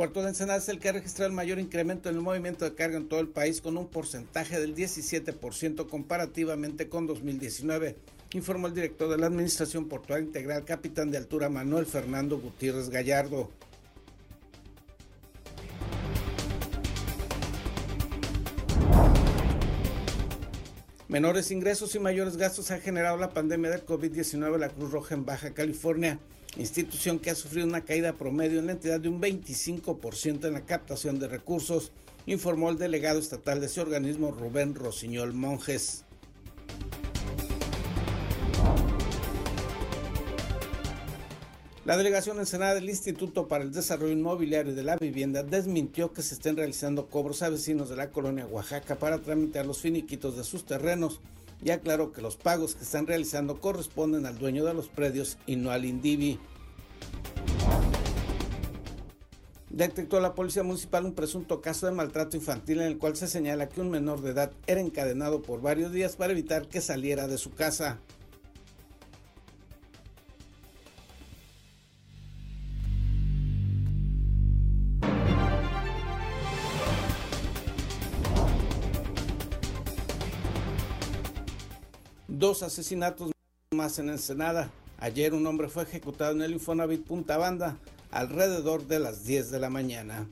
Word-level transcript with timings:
Puerto 0.00 0.22
de 0.22 0.28
Ensenada 0.28 0.58
es 0.58 0.68
el 0.70 0.78
que 0.78 0.88
ha 0.88 0.92
registrado 0.92 1.28
el 1.28 1.36
mayor 1.36 1.58
incremento 1.58 2.08
en 2.08 2.14
el 2.14 2.22
movimiento 2.22 2.64
de 2.64 2.74
carga 2.74 2.96
en 2.96 3.06
todo 3.06 3.20
el 3.20 3.28
país 3.28 3.60
con 3.60 3.76
un 3.76 3.86
porcentaje 3.86 4.58
del 4.58 4.74
17% 4.74 5.90
comparativamente 5.90 6.88
con 6.88 7.06
2019, 7.06 7.96
informó 8.32 8.68
el 8.68 8.74
director 8.74 9.10
de 9.10 9.18
la 9.18 9.26
Administración 9.26 9.88
Portuaria 9.88 10.24
Integral, 10.24 10.64
capitán 10.64 11.10
de 11.10 11.18
altura 11.18 11.50
Manuel 11.50 11.84
Fernando 11.84 12.38
Gutiérrez 12.38 12.88
Gallardo. 12.88 13.50
Menores 21.08 21.50
ingresos 21.50 21.94
y 21.94 21.98
mayores 21.98 22.38
gastos 22.38 22.70
ha 22.70 22.78
generado 22.78 23.18
la 23.18 23.34
pandemia 23.34 23.68
del 23.68 23.84
COVID-19 23.84 24.56
la 24.56 24.70
Cruz 24.70 24.92
Roja 24.92 25.14
en 25.14 25.26
Baja 25.26 25.50
California, 25.50 26.18
institución 26.56 27.18
que 27.18 27.30
ha 27.30 27.34
sufrido 27.34 27.66
una 27.66 27.82
caída 27.82 28.14
promedio 28.14 28.58
en 28.58 28.66
la 28.66 28.72
entidad 28.72 29.00
de 29.00 29.08
un 29.08 29.20
25% 29.20 30.46
en 30.46 30.52
la 30.52 30.66
captación 30.66 31.18
de 31.18 31.28
recursos, 31.28 31.92
informó 32.26 32.70
el 32.70 32.78
delegado 32.78 33.18
estatal 33.18 33.60
de 33.60 33.66
ese 33.66 33.80
organismo 33.80 34.30
Rubén 34.32 34.74
Rosiñol 34.74 35.32
Monjes. 35.32 36.04
La 41.86 41.96
delegación 41.96 42.38
en 42.38 42.46
Senada 42.46 42.74
del 42.74 42.90
Instituto 42.90 43.48
para 43.48 43.64
el 43.64 43.72
Desarrollo 43.72 44.12
Inmobiliario 44.12 44.74
de 44.74 44.82
la 44.82 44.96
Vivienda 44.96 45.42
desmintió 45.42 46.12
que 46.12 46.22
se 46.22 46.34
estén 46.34 46.56
realizando 46.56 47.06
cobros 47.06 47.42
a 47.42 47.48
vecinos 47.48 47.88
de 47.88 47.96
la 47.96 48.10
colonia 48.10 48.46
Oaxaca 48.46 48.96
para 48.96 49.22
tramitar 49.22 49.66
los 49.66 49.80
finiquitos 49.80 50.36
de 50.36 50.44
sus 50.44 50.64
terrenos 50.64 51.20
y 51.62 51.70
aclaró 51.70 52.12
que 52.12 52.22
los 52.22 52.36
pagos 52.36 52.74
que 52.74 52.84
están 52.84 53.06
realizando 53.06 53.60
corresponden 53.60 54.26
al 54.26 54.38
dueño 54.38 54.64
de 54.64 54.74
los 54.74 54.88
predios 54.88 55.38
y 55.46 55.56
no 55.56 55.70
al 55.70 55.84
INDIVI. 55.84 56.38
Detectó 59.70 60.18
la 60.20 60.34
Policía 60.34 60.64
Municipal 60.64 61.04
un 61.04 61.14
presunto 61.14 61.60
caso 61.60 61.86
de 61.86 61.92
maltrato 61.92 62.36
infantil 62.36 62.80
en 62.80 62.86
el 62.86 62.98
cual 62.98 63.16
se 63.16 63.28
señala 63.28 63.68
que 63.68 63.80
un 63.80 63.90
menor 63.90 64.20
de 64.20 64.32
edad 64.32 64.52
era 64.66 64.80
encadenado 64.80 65.42
por 65.42 65.62
varios 65.62 65.92
días 65.92 66.16
para 66.16 66.32
evitar 66.32 66.66
que 66.66 66.80
saliera 66.80 67.28
de 67.28 67.38
su 67.38 67.52
casa. 67.54 68.00
Dos 82.50 82.64
asesinatos 82.64 83.30
más 83.72 84.00
en 84.00 84.08
Ensenada. 84.08 84.72
Ayer 84.98 85.34
un 85.34 85.46
hombre 85.46 85.68
fue 85.68 85.84
ejecutado 85.84 86.32
en 86.32 86.42
el 86.42 86.50
Infonavit 86.50 87.06
Punta 87.06 87.38
Banda 87.38 87.76
alrededor 88.10 88.88
de 88.88 88.98
las 88.98 89.24
10 89.24 89.52
de 89.52 89.60
la 89.60 89.70
mañana. 89.70 90.26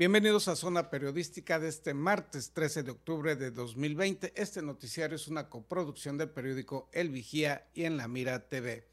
Bienvenidos 0.00 0.48
a 0.48 0.56
Zona 0.56 0.88
Periodística 0.88 1.58
de 1.58 1.68
este 1.68 1.92
martes 1.92 2.52
13 2.54 2.84
de 2.84 2.90
octubre 2.90 3.36
de 3.36 3.50
2020. 3.50 4.32
Este 4.34 4.62
noticiario 4.62 5.14
es 5.14 5.28
una 5.28 5.50
coproducción 5.50 6.16
del 6.16 6.30
periódico 6.30 6.88
El 6.90 7.10
Vigía 7.10 7.68
y 7.74 7.84
en 7.84 7.98
La 7.98 8.08
Mira 8.08 8.48
TV. 8.48 8.88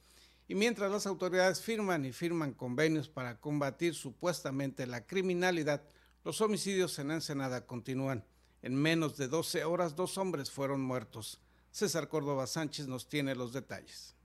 Y 0.49 0.55
mientras 0.55 0.91
las 0.91 1.07
autoridades 1.07 1.61
firman 1.61 2.03
y 2.03 2.11
firman 2.11 2.51
convenios 2.53 3.07
para 3.07 3.39
combatir 3.39 3.95
supuestamente 3.95 4.85
la 4.85 5.07
criminalidad, 5.07 5.81
los 6.25 6.41
homicidios 6.41 6.99
en 6.99 7.11
Ensenada 7.11 7.65
continúan. 7.65 8.25
En 8.61 8.75
menos 8.75 9.15
de 9.15 9.29
12 9.29 9.63
horas, 9.63 9.95
dos 9.95 10.17
hombres 10.17 10.51
fueron 10.51 10.81
muertos. 10.81 11.39
César 11.71 12.09
Córdoba 12.09 12.47
Sánchez 12.47 12.89
nos 12.89 13.07
tiene 13.07 13.33
los 13.33 13.53
detalles. 13.53 14.16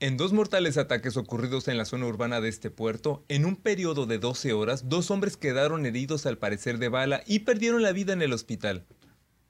En 0.00 0.16
dos 0.16 0.32
mortales 0.32 0.78
ataques 0.78 1.16
ocurridos 1.16 1.66
en 1.66 1.76
la 1.76 1.84
zona 1.84 2.06
urbana 2.06 2.40
de 2.40 2.48
este 2.48 2.70
puerto, 2.70 3.24
en 3.26 3.44
un 3.44 3.56
periodo 3.56 4.06
de 4.06 4.18
12 4.18 4.52
horas, 4.52 4.88
dos 4.88 5.10
hombres 5.10 5.36
quedaron 5.36 5.86
heridos 5.86 6.24
al 6.24 6.38
parecer 6.38 6.78
de 6.78 6.88
bala 6.88 7.24
y 7.26 7.40
perdieron 7.40 7.82
la 7.82 7.90
vida 7.90 8.12
en 8.12 8.22
el 8.22 8.32
hospital. 8.32 8.84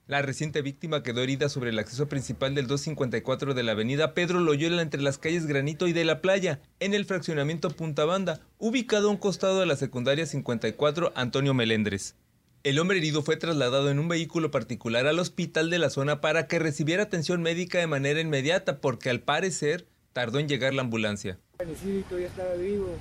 La 0.07 0.23
reciente 0.23 0.63
víctima 0.63 1.03
quedó 1.03 1.21
herida 1.21 1.49
sobre 1.49 1.69
el 1.69 1.77
acceso 1.77 2.09
principal 2.09 2.55
del 2.55 2.65
254 2.65 3.53
de 3.53 3.61
la 3.61 3.73
avenida 3.73 4.15
Pedro 4.15 4.39
Loyola 4.39 4.81
entre 4.81 5.03
las 5.03 5.19
calles 5.19 5.45
Granito 5.45 5.87
y 5.87 5.93
de 5.93 6.03
la 6.03 6.19
Playa, 6.19 6.61
en 6.79 6.95
el 6.95 7.05
fraccionamiento 7.05 7.69
Punta 7.69 8.05
Banda, 8.05 8.41
ubicado 8.57 9.09
a 9.09 9.11
un 9.11 9.17
costado 9.17 9.59
de 9.59 9.67
la 9.67 9.75
secundaria 9.75 10.25
54 10.25 11.13
Antonio 11.13 11.53
Melendres. 11.53 12.15
El 12.63 12.79
hombre 12.79 12.97
herido 12.97 13.21
fue 13.21 13.37
trasladado 13.37 13.91
en 13.91 13.99
un 13.99 14.07
vehículo 14.07 14.49
particular 14.49 15.05
al 15.05 15.19
hospital 15.19 15.69
de 15.69 15.77
la 15.77 15.91
zona 15.91 16.21
para 16.21 16.47
que 16.47 16.57
recibiera 16.57 17.03
atención 17.03 17.43
médica 17.43 17.77
de 17.77 17.85
manera 17.85 18.19
inmediata 18.19 18.81
porque 18.81 19.11
al 19.11 19.21
parecer 19.21 19.85
Tardó 20.13 20.39
en 20.39 20.47
llegar 20.47 20.73
la 20.73 20.81
ambulancia. 20.81 21.37
Sí, 21.81 22.03
ya 22.09 22.17
estaba 22.17 22.53
vivo 22.55 22.95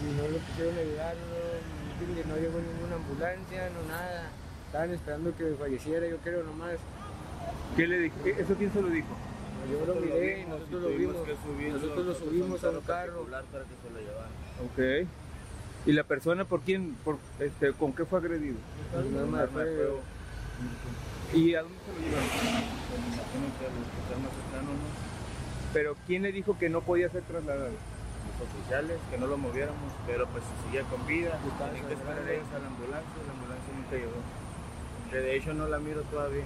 y 0.00 0.16
no 0.16 0.28
lo 0.28 0.38
quisieron 0.46 0.78
ayudar, 0.78 1.14
no, 1.14 2.34
no 2.34 2.40
llegó 2.40 2.60
ninguna 2.60 2.96
ambulancia, 2.96 3.70
no 3.70 3.88
nada. 3.88 4.30
Estaban 4.66 4.90
esperando 4.90 5.36
que 5.36 5.54
falleciera, 5.58 6.06
yo 6.08 6.16
creo 6.18 6.42
nomás. 6.44 6.76
¿Qué 7.76 7.86
le 7.86 7.98
dijo? 7.98 8.16
¿Eso 8.24 8.54
quién 8.54 8.72
se 8.72 8.80
lo 8.80 8.88
dijo? 8.88 9.08
Yo 9.70 9.84
lo 9.86 10.00
miré, 10.00 10.46
nosotros 10.46 10.82
lo 10.82 10.88
vimos, 10.88 11.16
nosotros 11.72 12.06
lo 12.06 12.14
subimos 12.14 12.64
a 12.64 12.70
un 12.70 12.80
carro. 12.80 13.24
Para 13.24 13.42
que 13.42 13.74
se 13.82 13.90
lo 13.92 14.00
llevaran. 14.00 14.30
Ok. 14.64 15.08
¿Y 15.86 15.92
la 15.92 16.04
persona 16.04 16.44
por 16.44 16.60
quién, 16.62 16.94
por, 17.04 17.18
este, 17.38 17.72
con 17.72 17.92
qué 17.92 18.04
fue 18.04 18.18
agredido? 18.18 18.56
¿Y 21.34 21.54
a 21.54 21.62
dónde 21.62 21.76
se 21.78 21.92
lo 21.92 22.00
llevaron? 22.00 22.40
Pero 25.72 25.96
¿quién 26.06 26.22
le 26.22 26.32
dijo 26.32 26.58
que 26.58 26.68
no 26.68 26.80
podía 26.80 27.08
ser 27.10 27.22
trasladado? 27.22 27.70
Los 27.70 28.48
oficiales, 28.48 28.98
que 29.10 29.18
no 29.18 29.26
lo 29.26 29.38
moviéramos, 29.38 29.92
pero 30.06 30.26
pues 30.28 30.42
seguía 30.64 30.82
con 30.84 31.06
vida. 31.06 31.38
Tenían 31.58 31.86
que 31.86 31.94
esperar 31.94 32.28
ellos 32.28 32.46
a 32.54 32.58
la 32.58 32.66
ambulancia, 32.66 33.10
la 33.26 33.32
ambulancia 33.32 33.74
nunca 33.76 33.96
llegó. 33.96 35.24
De 35.24 35.36
hecho 35.36 35.54
no 35.54 35.68
la 35.68 35.78
miro 35.78 36.02
todavía. 36.02 36.44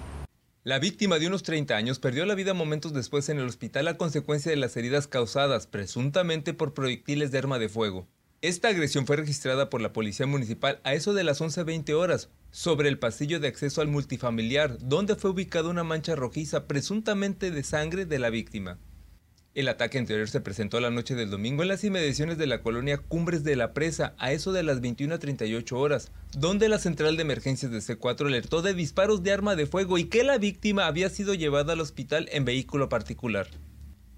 La 0.63 0.79
víctima 0.79 1.19
de 1.19 1.27
unos 1.27 1.43
30 1.43 1.77
años 1.77 1.99
perdió 1.99 2.25
la 2.25 2.35
vida 2.35 2.55
momentos 2.55 2.95
después 2.95 3.29
en 3.29 3.39
el 3.39 3.47
hospital 3.47 3.87
a 3.89 3.99
consecuencia 3.99 4.51
de 4.51 4.57
las 4.57 4.77
heridas 4.77 5.07
causadas 5.07 5.67
presuntamente 5.67 6.55
por 6.55 6.73
proyectiles 6.73 7.31
de 7.31 7.39
arma 7.39 7.59
de 7.59 7.69
fuego. 7.69 8.09
Esta 8.41 8.69
agresión 8.69 9.07
fue 9.07 9.17
registrada 9.17 9.69
por 9.69 9.81
la 9.81 9.93
Policía 9.93 10.27
Municipal 10.27 10.81
a 10.85 10.95
eso 10.95 11.13
de 11.13 11.25
las 11.25 11.41
11.20 11.41 11.93
horas, 11.95 12.31
sobre 12.51 12.89
el 12.89 12.99
pasillo 12.99 13.41
de 13.41 13.49
acceso 13.49 13.81
al 13.81 13.89
multifamiliar, 13.89 14.79
donde 14.81 15.17
fue 15.17 15.31
ubicada 15.31 15.69
una 15.69 15.85
mancha 15.85 16.15
rojiza 16.15 16.67
presuntamente 16.67 17.51
de 17.51 17.63
sangre 17.63 18.07
de 18.07 18.19
la 18.19 18.31
víctima. 18.31 18.79
El 19.55 19.69
ataque 19.69 19.99
anterior 19.99 20.29
se 20.29 20.41
presentó 20.41 20.81
la 20.81 20.91
noche 20.91 21.15
del 21.15 21.31
domingo 21.31 21.63
en 21.63 21.69
las 21.69 21.85
inmediaciones 21.85 22.39
de 22.39 22.49
la 22.49 22.61
colonia 22.61 22.99
Cumbres 22.99 23.45
de 23.45 23.55
la 23.55 23.73
Presa, 23.73 24.15
a 24.19 24.33
eso 24.33 24.53
de 24.53 24.65
las 24.65 24.83
21.38 24.83 25.73
horas, 25.77 26.11
donde 26.37 26.69
la 26.69 26.81
central 26.81 27.17
de 27.17 27.23
emergencias 27.23 27.71
de 27.71 27.79
C4 27.79 28.27
alertó 28.27 28.63
de 28.63 28.75
disparos 28.75 29.23
de 29.23 29.31
arma 29.31 29.55
de 29.55 29.67
fuego 29.67 29.97
y 29.97 30.07
que 30.07 30.25
la 30.25 30.39
víctima 30.39 30.89
había 30.89 31.09
sido 31.09 31.35
llevada 31.35 31.75
al 31.75 31.81
hospital 31.81 32.29
en 32.33 32.45
vehículo 32.45 32.89
particular. 32.89 33.47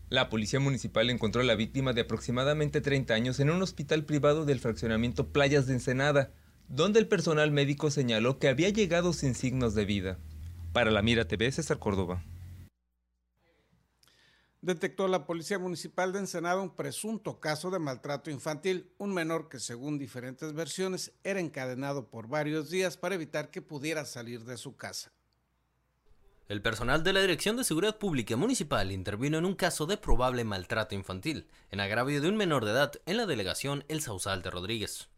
La 0.09 0.31
policía 0.31 0.59
municipal 0.59 1.11
encontró 1.11 1.43
a 1.43 1.45
la 1.45 1.55
víctima 1.55 1.93
de 1.93 2.01
aproximadamente 2.01 2.81
30 2.81 3.13
años 3.13 3.39
en 3.39 3.51
un 3.51 3.61
hospital 3.61 4.05
privado 4.05 4.47
del 4.47 4.61
fraccionamiento 4.61 5.33
Playas 5.33 5.67
de 5.67 5.75
Ensenada, 5.75 6.31
donde 6.69 6.99
el 6.99 7.09
personal 7.09 7.51
médico 7.51 7.91
señaló 7.91 8.39
que 8.39 8.49
había 8.49 8.71
llegado 8.71 9.13
sin 9.13 9.35
signos 9.35 9.75
de 9.75 9.85
vida. 9.85 10.19
Para 10.73 10.91
la 10.91 11.03
Mira 11.03 11.29
TV, 11.29 11.53
César 11.53 11.79
Córdoba 11.79 12.23
detectó 14.67 15.07
la 15.07 15.27
Policía 15.27 15.61
Municipal 15.61 16.13
de 16.13 16.19
Ensenada 16.19 16.61
un 16.61 16.75
presunto 16.75 17.39
caso 17.39 17.71
de 17.71 17.79
maltrato 17.79 18.33
infantil, 18.33 18.91
un 18.99 19.15
menor 19.15 19.49
que 19.49 19.61
según 19.61 19.97
diferentes 19.97 20.53
versiones 20.55 21.13
era 21.23 21.39
encadenado 21.39 22.11
por 22.11 22.27
varios 22.27 22.69
días 22.69 22.97
para 22.97 23.15
evitar 23.15 23.53
que 23.53 23.63
pudiera 23.63 24.05
salir 24.05 24.45
de 24.45 24.57
su 24.57 24.77
casa. 24.77 25.13
El 26.49 26.63
personal 26.63 27.05
de 27.05 27.13
la 27.13 27.21
Dirección 27.21 27.57
de 27.57 27.63
Seguridad 27.63 27.99
Pública 27.99 28.37
Municipal 28.37 28.91
intervino 28.91 29.39
en 29.39 29.45
un 29.45 29.55
caso 29.55 29.87
de 29.87 29.97
probable 29.97 30.43
maltrato 30.43 30.97
infantil, 30.97 31.47
en 31.71 31.79
agravio 31.79 32.21
de 32.21 32.29
un 32.29 32.37
menor 32.37 32.65
de 32.65 32.73
edad 32.73 32.93
en 33.07 33.19
la 33.19 33.27
delegación 33.27 33.85
El 33.87 34.01
Sausal 34.01 34.43
de 34.43 34.51
Rodríguez. 34.51 35.09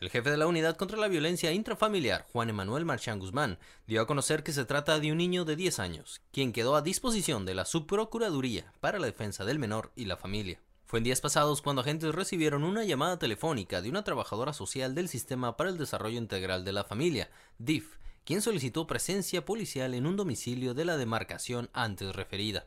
El 0.00 0.10
jefe 0.10 0.30
de 0.30 0.36
la 0.36 0.48
Unidad 0.48 0.76
contra 0.76 0.98
la 0.98 1.08
Violencia 1.08 1.52
Intrafamiliar, 1.52 2.26
Juan 2.32 2.50
Emanuel 2.50 2.84
Marchán 2.84 3.20
Guzmán, 3.20 3.58
dio 3.86 4.02
a 4.02 4.06
conocer 4.06 4.42
que 4.42 4.52
se 4.52 4.64
trata 4.64 4.98
de 4.98 5.12
un 5.12 5.18
niño 5.18 5.44
de 5.44 5.54
10 5.54 5.78
años, 5.78 6.20
quien 6.32 6.52
quedó 6.52 6.74
a 6.74 6.82
disposición 6.82 7.46
de 7.46 7.54
la 7.54 7.64
Subprocuraduría 7.64 8.72
para 8.80 8.98
la 8.98 9.06
Defensa 9.06 9.44
del 9.44 9.60
Menor 9.60 9.92
y 9.94 10.06
la 10.06 10.16
Familia. 10.16 10.60
Fue 10.84 10.98
en 10.98 11.04
días 11.04 11.20
pasados 11.20 11.62
cuando 11.62 11.82
agentes 11.82 12.14
recibieron 12.14 12.64
una 12.64 12.84
llamada 12.84 13.18
telefónica 13.18 13.80
de 13.80 13.88
una 13.88 14.02
trabajadora 14.02 14.52
social 14.52 14.94
del 14.94 15.08
Sistema 15.08 15.56
para 15.56 15.70
el 15.70 15.78
Desarrollo 15.78 16.18
Integral 16.18 16.64
de 16.64 16.72
la 16.72 16.84
Familia, 16.84 17.30
DIF, 17.58 17.96
quien 18.24 18.42
solicitó 18.42 18.86
presencia 18.86 19.44
policial 19.44 19.94
en 19.94 20.06
un 20.06 20.16
domicilio 20.16 20.74
de 20.74 20.84
la 20.84 20.96
demarcación 20.96 21.70
antes 21.72 22.14
referida. 22.14 22.66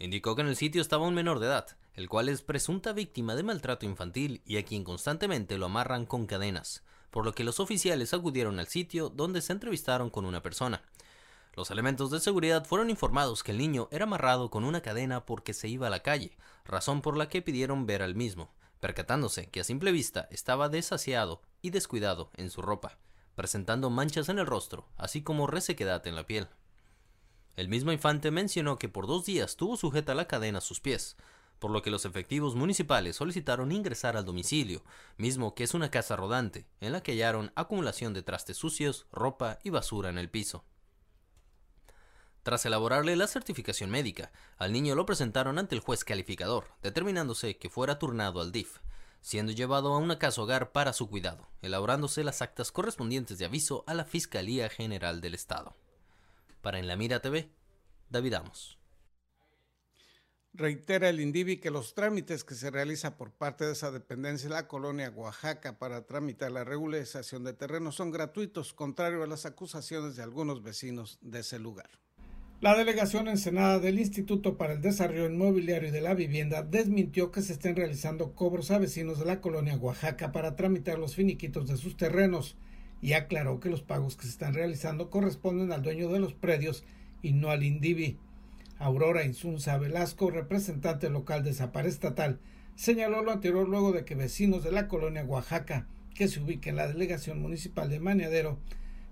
Indicó 0.00 0.34
que 0.34 0.40
en 0.40 0.48
el 0.48 0.56
sitio 0.56 0.80
estaba 0.80 1.06
un 1.06 1.12
menor 1.12 1.40
de 1.40 1.46
edad, 1.46 1.76
el 1.92 2.08
cual 2.08 2.30
es 2.30 2.40
presunta 2.40 2.94
víctima 2.94 3.34
de 3.36 3.42
maltrato 3.42 3.84
infantil 3.84 4.40
y 4.46 4.56
a 4.56 4.64
quien 4.64 4.82
constantemente 4.82 5.58
lo 5.58 5.66
amarran 5.66 6.06
con 6.06 6.26
cadenas, 6.26 6.82
por 7.10 7.26
lo 7.26 7.34
que 7.34 7.44
los 7.44 7.60
oficiales 7.60 8.14
acudieron 8.14 8.58
al 8.58 8.66
sitio 8.66 9.10
donde 9.10 9.42
se 9.42 9.52
entrevistaron 9.52 10.08
con 10.08 10.24
una 10.24 10.42
persona. 10.42 10.82
Los 11.54 11.70
elementos 11.70 12.10
de 12.10 12.18
seguridad 12.18 12.64
fueron 12.64 12.88
informados 12.88 13.42
que 13.42 13.52
el 13.52 13.58
niño 13.58 13.88
era 13.90 14.04
amarrado 14.04 14.50
con 14.50 14.64
una 14.64 14.80
cadena 14.80 15.26
porque 15.26 15.52
se 15.52 15.68
iba 15.68 15.88
a 15.88 15.90
la 15.90 16.00
calle, 16.00 16.34
razón 16.64 17.02
por 17.02 17.18
la 17.18 17.28
que 17.28 17.42
pidieron 17.42 17.84
ver 17.84 18.00
al 18.00 18.14
mismo, 18.14 18.54
percatándose 18.80 19.50
que 19.50 19.60
a 19.60 19.64
simple 19.64 19.92
vista 19.92 20.28
estaba 20.30 20.70
desasiado 20.70 21.42
y 21.60 21.70
descuidado 21.70 22.30
en 22.38 22.48
su 22.48 22.62
ropa, 22.62 22.96
presentando 23.34 23.90
manchas 23.90 24.30
en 24.30 24.38
el 24.38 24.46
rostro, 24.46 24.88
así 24.96 25.20
como 25.20 25.46
resequedad 25.46 26.06
en 26.06 26.16
la 26.16 26.24
piel. 26.24 26.48
El 27.56 27.68
mismo 27.68 27.92
infante 27.92 28.30
mencionó 28.30 28.78
que 28.78 28.88
por 28.88 29.06
dos 29.06 29.26
días 29.26 29.56
tuvo 29.56 29.76
sujeta 29.76 30.14
la 30.14 30.26
cadena 30.26 30.58
a 30.58 30.62
sus 30.62 30.80
pies, 30.80 31.16
por 31.58 31.70
lo 31.70 31.82
que 31.82 31.90
los 31.90 32.06
efectivos 32.06 32.56
municipales 32.56 33.16
solicitaron 33.16 33.70
ingresar 33.70 34.16
al 34.16 34.24
domicilio, 34.24 34.82
mismo 35.18 35.54
que 35.54 35.64
es 35.64 35.74
una 35.74 35.90
casa 35.90 36.16
rodante, 36.16 36.66
en 36.80 36.92
la 36.92 37.02
que 37.02 37.12
hallaron 37.12 37.52
acumulación 37.54 38.14
de 38.14 38.22
trastes 38.22 38.56
sucios, 38.56 39.06
ropa 39.12 39.58
y 39.62 39.70
basura 39.70 40.08
en 40.08 40.18
el 40.18 40.30
piso. 40.30 40.64
Tras 42.42 42.64
elaborarle 42.64 43.14
la 43.16 43.26
certificación 43.26 43.90
médica, 43.90 44.32
al 44.56 44.72
niño 44.72 44.94
lo 44.94 45.04
presentaron 45.04 45.58
ante 45.58 45.74
el 45.74 45.82
juez 45.82 46.04
calificador, 46.04 46.68
determinándose 46.82 47.58
que 47.58 47.68
fuera 47.68 47.98
turnado 47.98 48.40
al 48.40 48.52
DIF, 48.52 48.78
siendo 49.20 49.52
llevado 49.52 49.92
a 49.92 49.98
una 49.98 50.18
casa 50.18 50.40
hogar 50.40 50.72
para 50.72 50.94
su 50.94 51.10
cuidado, 51.10 51.46
elaborándose 51.60 52.24
las 52.24 52.40
actas 52.40 52.72
correspondientes 52.72 53.38
de 53.38 53.44
aviso 53.44 53.84
a 53.86 53.92
la 53.92 54.06
Fiscalía 54.06 54.70
General 54.70 55.20
del 55.20 55.34
Estado. 55.34 55.76
Para 56.60 56.78
En 56.78 56.86
la 56.86 56.96
Mira 56.96 57.20
TV, 57.20 57.48
David 58.10 58.34
Amos. 58.34 58.78
Reitera 60.52 61.08
el 61.08 61.20
INDIVI 61.20 61.58
que 61.58 61.70
los 61.70 61.94
trámites 61.94 62.44
que 62.44 62.54
se 62.54 62.70
realiza 62.70 63.16
por 63.16 63.30
parte 63.30 63.64
de 63.64 63.72
esa 63.72 63.92
dependencia 63.92 64.48
de 64.48 64.56
la 64.56 64.66
colonia 64.66 65.10
Oaxaca 65.10 65.78
para 65.78 66.06
tramitar 66.06 66.50
la 66.50 66.64
regularización 66.64 67.44
de 67.44 67.52
terrenos 67.52 67.94
son 67.94 68.10
gratuitos, 68.10 68.74
contrario 68.74 69.22
a 69.22 69.28
las 69.28 69.46
acusaciones 69.46 70.16
de 70.16 70.24
algunos 70.24 70.62
vecinos 70.62 71.18
de 71.22 71.40
ese 71.40 71.60
lugar. 71.60 71.88
La 72.60 72.76
delegación 72.76 73.28
ensenada 73.28 73.78
del 73.78 73.98
Instituto 73.98 74.58
para 74.58 74.74
el 74.74 74.82
Desarrollo 74.82 75.30
Inmobiliario 75.30 75.88
y 75.88 75.92
de 75.92 76.02
la 76.02 76.14
Vivienda 76.14 76.62
desmintió 76.62 77.30
que 77.30 77.40
se 77.40 77.54
estén 77.54 77.76
realizando 77.76 78.34
cobros 78.34 78.70
a 78.70 78.78
vecinos 78.78 79.18
de 79.18 79.24
la 79.24 79.40
colonia 79.40 79.76
Oaxaca 79.76 80.30
para 80.30 80.56
tramitar 80.56 80.98
los 80.98 81.14
finiquitos 81.14 81.68
de 81.68 81.78
sus 81.78 81.96
terrenos 81.96 82.56
y 83.02 83.14
aclaró 83.14 83.60
que 83.60 83.70
los 83.70 83.82
pagos 83.82 84.16
que 84.16 84.24
se 84.24 84.30
están 84.30 84.54
realizando 84.54 85.10
corresponden 85.10 85.72
al 85.72 85.82
dueño 85.82 86.08
de 86.08 86.20
los 86.20 86.34
predios 86.34 86.84
y 87.22 87.32
no 87.32 87.50
al 87.50 87.62
INDIVI. 87.62 88.18
Aurora 88.78 89.24
Insunza 89.24 89.76
Velasco, 89.78 90.30
representante 90.30 91.10
local 91.10 91.44
de 91.44 91.50
Estatal, 91.50 92.40
señaló 92.76 93.22
lo 93.22 93.32
anterior 93.32 93.68
luego 93.68 93.92
de 93.92 94.04
que 94.04 94.14
vecinos 94.14 94.64
de 94.64 94.72
la 94.72 94.88
colonia 94.88 95.24
Oaxaca, 95.24 95.86
que 96.14 96.28
se 96.28 96.40
ubica 96.40 96.70
en 96.70 96.76
la 96.76 96.88
delegación 96.88 97.40
municipal 97.40 97.90
de 97.90 98.00
Maniadero, 98.00 98.58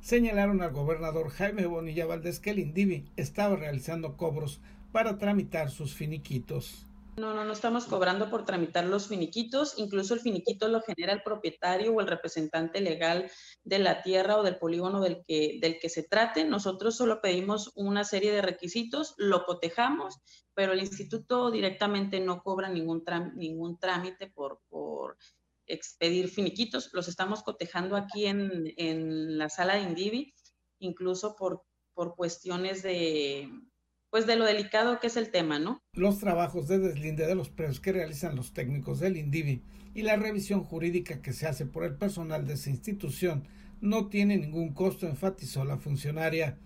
señalaron 0.00 0.62
al 0.62 0.72
gobernador 0.72 1.28
Jaime 1.30 1.66
Bonilla 1.66 2.06
Valdés 2.06 2.40
que 2.40 2.50
el 2.50 2.60
INDIVI 2.60 3.04
estaba 3.16 3.56
realizando 3.56 4.16
cobros 4.16 4.60
para 4.92 5.18
tramitar 5.18 5.70
sus 5.70 5.94
finiquitos. 5.94 6.87
No, 7.18 7.34
no, 7.34 7.44
no 7.44 7.52
estamos 7.52 7.86
cobrando 7.86 8.30
por 8.30 8.44
tramitar 8.44 8.84
los 8.84 9.08
finiquitos. 9.08 9.74
Incluso 9.78 10.14
el 10.14 10.20
finiquito 10.20 10.68
lo 10.68 10.80
genera 10.80 11.12
el 11.12 11.22
propietario 11.22 11.92
o 11.92 12.00
el 12.00 12.06
representante 12.06 12.80
legal 12.80 13.30
de 13.64 13.80
la 13.80 14.02
tierra 14.02 14.36
o 14.36 14.44
del 14.44 14.56
polígono 14.56 15.00
del 15.00 15.24
que, 15.26 15.58
del 15.60 15.80
que 15.80 15.88
se 15.88 16.04
trate. 16.04 16.44
Nosotros 16.44 16.96
solo 16.96 17.20
pedimos 17.20 17.72
una 17.74 18.04
serie 18.04 18.30
de 18.30 18.42
requisitos, 18.42 19.14
lo 19.16 19.44
cotejamos, 19.44 20.20
pero 20.54 20.72
el 20.72 20.80
instituto 20.80 21.50
directamente 21.50 22.20
no 22.20 22.42
cobra 22.42 22.68
ningún, 22.68 23.04
trámite 23.04 24.28
por, 24.28 24.60
por 24.68 25.16
expedir 25.66 26.28
finiquitos. 26.28 26.90
Los 26.92 27.08
estamos 27.08 27.42
cotejando 27.42 27.96
aquí 27.96 28.26
en, 28.26 28.72
en 28.76 29.38
la 29.38 29.48
sala 29.48 29.74
de 29.74 29.82
Indivi, 29.82 30.34
incluso 30.78 31.34
por, 31.34 31.64
por 31.94 32.14
cuestiones 32.14 32.82
de 32.82 33.50
pues 34.10 34.26
de 34.26 34.36
lo 34.36 34.44
delicado 34.44 35.00
que 35.00 35.08
es 35.08 35.16
el 35.16 35.30
tema, 35.30 35.58
¿no? 35.58 35.82
Los 35.92 36.18
trabajos 36.18 36.68
de 36.68 36.78
deslinde 36.78 37.26
de 37.26 37.34
los 37.34 37.50
precios 37.50 37.80
que 37.80 37.92
realizan 37.92 38.36
los 38.36 38.52
técnicos 38.52 39.00
del 39.00 39.16
INDIVI 39.16 39.62
y 39.94 40.02
la 40.02 40.16
revisión 40.16 40.64
jurídica 40.64 41.20
que 41.20 41.32
se 41.32 41.46
hace 41.46 41.66
por 41.66 41.84
el 41.84 41.94
personal 41.96 42.46
de 42.46 42.54
esa 42.54 42.70
institución 42.70 43.44
no 43.80 44.08
tiene 44.08 44.36
ningún 44.38 44.72
costo, 44.72 45.06
enfatizó 45.06 45.64
la 45.64 45.76
funcionaria. 45.76 46.56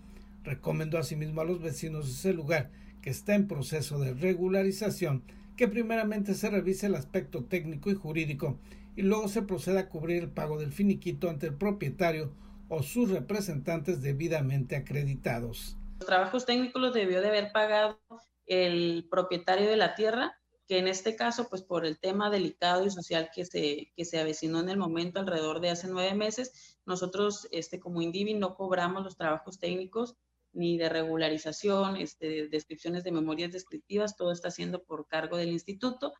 Recomendó 0.43 0.97
asimismo 0.97 1.41
a 1.41 1.45
los 1.45 1.61
vecinos 1.61 2.05
de 2.05 2.11
ese 2.11 2.33
lugar 2.33 2.71
que 3.01 3.09
está 3.09 3.35
en 3.35 3.47
proceso 3.47 3.99
de 3.99 4.13
regularización 4.13 5.23
que 5.57 5.67
primeramente 5.67 6.33
se 6.33 6.49
revise 6.49 6.87
el 6.87 6.95
aspecto 6.95 7.43
técnico 7.43 7.91
y 7.91 7.95
jurídico 7.95 8.57
y 8.95 9.01
luego 9.01 9.27
se 9.27 9.41
proceda 9.41 9.81
a 9.81 9.89
cubrir 9.89 10.23
el 10.23 10.29
pago 10.29 10.57
del 10.57 10.71
finiquito 10.71 11.29
ante 11.29 11.47
el 11.47 11.55
propietario 11.55 12.31
o 12.69 12.81
sus 12.81 13.09
representantes 13.09 14.01
debidamente 14.01 14.75
acreditados 14.75 15.77
trabajos 16.05 16.45
técnicos 16.45 16.81
los 16.81 16.93
debió 16.93 17.21
de 17.21 17.29
haber 17.29 17.51
pagado 17.51 17.99
el 18.45 19.07
propietario 19.09 19.69
de 19.69 19.77
la 19.77 19.95
tierra, 19.95 20.37
que 20.67 20.77
en 20.77 20.87
este 20.87 21.15
caso, 21.15 21.49
pues 21.49 21.61
por 21.61 21.85
el 21.85 21.99
tema 21.99 22.29
delicado 22.29 22.85
y 22.85 22.89
social 22.89 23.29
que 23.33 23.45
se, 23.45 23.91
que 23.95 24.05
se 24.05 24.19
avecinó 24.19 24.59
en 24.59 24.69
el 24.69 24.77
momento, 24.77 25.19
alrededor 25.19 25.59
de 25.59 25.69
hace 25.69 25.87
nueve 25.87 26.13
meses, 26.13 26.77
nosotros 26.85 27.47
este, 27.51 27.79
como 27.79 28.01
Indivi 28.01 28.33
no 28.33 28.55
cobramos 28.55 29.03
los 29.03 29.17
trabajos 29.17 29.59
técnicos 29.59 30.15
ni 30.53 30.77
de 30.77 30.87
regularización, 30.87 31.97
este, 31.97 32.47
descripciones 32.47 33.03
de 33.03 33.11
memorias 33.11 33.51
descriptivas, 33.51 34.15
todo 34.15 34.31
está 34.31 34.51
siendo 34.51 34.83
por 34.83 35.07
cargo 35.07 35.37
del 35.37 35.49
instituto 35.49 36.13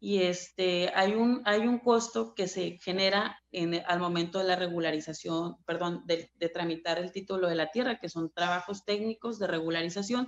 y 0.00 0.22
este, 0.22 0.90
hay, 0.94 1.12
un, 1.12 1.42
hay 1.44 1.60
un 1.60 1.78
costo 1.78 2.34
que 2.34 2.48
se 2.48 2.78
genera 2.82 3.38
en, 3.52 3.74
al 3.86 4.00
momento 4.00 4.38
de 4.38 4.46
la 4.46 4.56
regularización, 4.56 5.56
perdón, 5.66 6.02
de, 6.06 6.30
tramitar 6.48 6.98
el 6.98 7.12
título 7.12 7.48
de 7.48 7.54
la 7.54 7.70
tierra, 7.70 7.98
que 8.00 8.08
son 8.08 8.32
trabajos 8.32 8.84
técnicos 8.86 9.38
de 9.38 9.46
regularización 9.46 10.26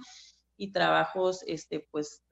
y 0.59 0.73
trabajos 0.73 1.43
este, 1.47 1.87
pues, 1.91 2.23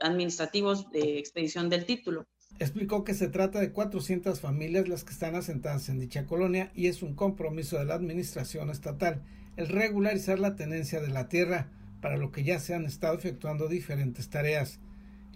administrativos 0.00 0.90
de 0.90 1.18
expedición 1.18 1.68
del 1.68 1.84
título. 1.84 2.26
Explicó 2.58 3.04
que 3.04 3.12
se 3.12 3.28
trata 3.28 3.60
de 3.60 3.72
400 3.72 4.40
familias 4.40 4.88
las 4.88 5.04
que 5.04 5.12
están 5.12 5.34
asentadas 5.34 5.90
en 5.90 5.98
dicha 5.98 6.24
colonia 6.24 6.72
y 6.74 6.86
es 6.86 7.02
un 7.02 7.14
compromiso 7.14 7.78
de 7.78 7.84
la 7.84 7.94
administración 7.94 8.70
estatal 8.70 9.22
el 9.56 9.68
regularizar 9.68 10.38
la 10.38 10.54
tenencia 10.54 11.00
de 11.00 11.08
la 11.08 11.28
tierra, 11.28 11.70
para 12.00 12.16
lo 12.16 12.30
que 12.30 12.44
ya 12.44 12.60
se 12.60 12.74
han 12.74 12.84
estado 12.84 13.14
efectuando 13.14 13.68
diferentes 13.68 14.28
tareas. 14.28 14.80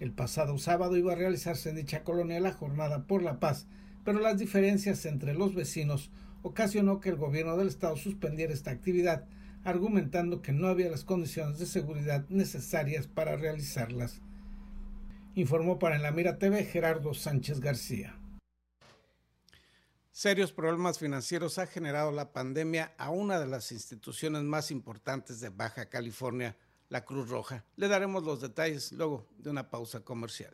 El 0.01 0.13
pasado 0.13 0.57
sábado 0.57 0.97
iba 0.97 1.13
a 1.13 1.15
realizarse 1.15 1.69
en 1.69 1.75
dicha 1.75 2.03
colonia 2.03 2.39
la 2.39 2.53
Jornada 2.53 3.05
por 3.05 3.21
la 3.21 3.39
Paz, 3.39 3.67
pero 4.03 4.19
las 4.19 4.39
diferencias 4.39 5.05
entre 5.05 5.35
los 5.35 5.53
vecinos 5.53 6.09
ocasionó 6.41 6.99
que 6.99 7.09
el 7.09 7.17
gobierno 7.17 7.55
del 7.55 7.67
estado 7.67 7.95
suspendiera 7.97 8.51
esta 8.51 8.71
actividad, 8.71 9.27
argumentando 9.63 10.41
que 10.41 10.53
no 10.53 10.69
había 10.69 10.89
las 10.89 11.03
condiciones 11.03 11.59
de 11.59 11.67
seguridad 11.67 12.25
necesarias 12.29 13.05
para 13.05 13.35
realizarlas. 13.35 14.21
Informó 15.35 15.77
para 15.77 15.97
En 15.97 16.01
la 16.01 16.09
Mira 16.09 16.39
TV 16.39 16.65
Gerardo 16.65 17.13
Sánchez 17.13 17.59
García. 17.59 18.17
Serios 20.09 20.51
problemas 20.51 20.97
financieros 20.97 21.59
ha 21.59 21.67
generado 21.67 22.11
la 22.11 22.33
pandemia 22.33 22.95
a 22.97 23.11
una 23.11 23.39
de 23.39 23.45
las 23.45 23.71
instituciones 23.71 24.41
más 24.41 24.71
importantes 24.71 25.39
de 25.41 25.49
Baja 25.49 25.89
California, 25.89 26.57
la 26.91 27.05
Cruz 27.05 27.29
Roja. 27.29 27.63
Le 27.77 27.87
daremos 27.87 28.23
los 28.23 28.41
detalles 28.41 28.91
luego 28.91 29.25
de 29.37 29.49
una 29.49 29.69
pausa 29.69 30.01
comercial. 30.01 30.53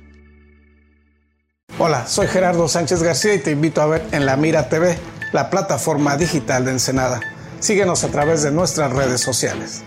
Hola, 1.83 2.05
soy 2.05 2.27
Gerardo 2.27 2.67
Sánchez 2.67 3.01
García 3.01 3.33
y 3.33 3.39
te 3.39 3.49
invito 3.49 3.81
a 3.81 3.87
ver 3.87 4.07
en 4.11 4.27
La 4.27 4.37
Mira 4.37 4.69
TV, 4.69 4.99
la 5.33 5.49
plataforma 5.49 6.15
digital 6.15 6.63
de 6.63 6.73
Ensenada. 6.73 7.19
Síguenos 7.59 8.03
a 8.03 8.11
través 8.11 8.43
de 8.43 8.51
nuestras 8.51 8.93
redes 8.93 9.19
sociales. 9.19 9.83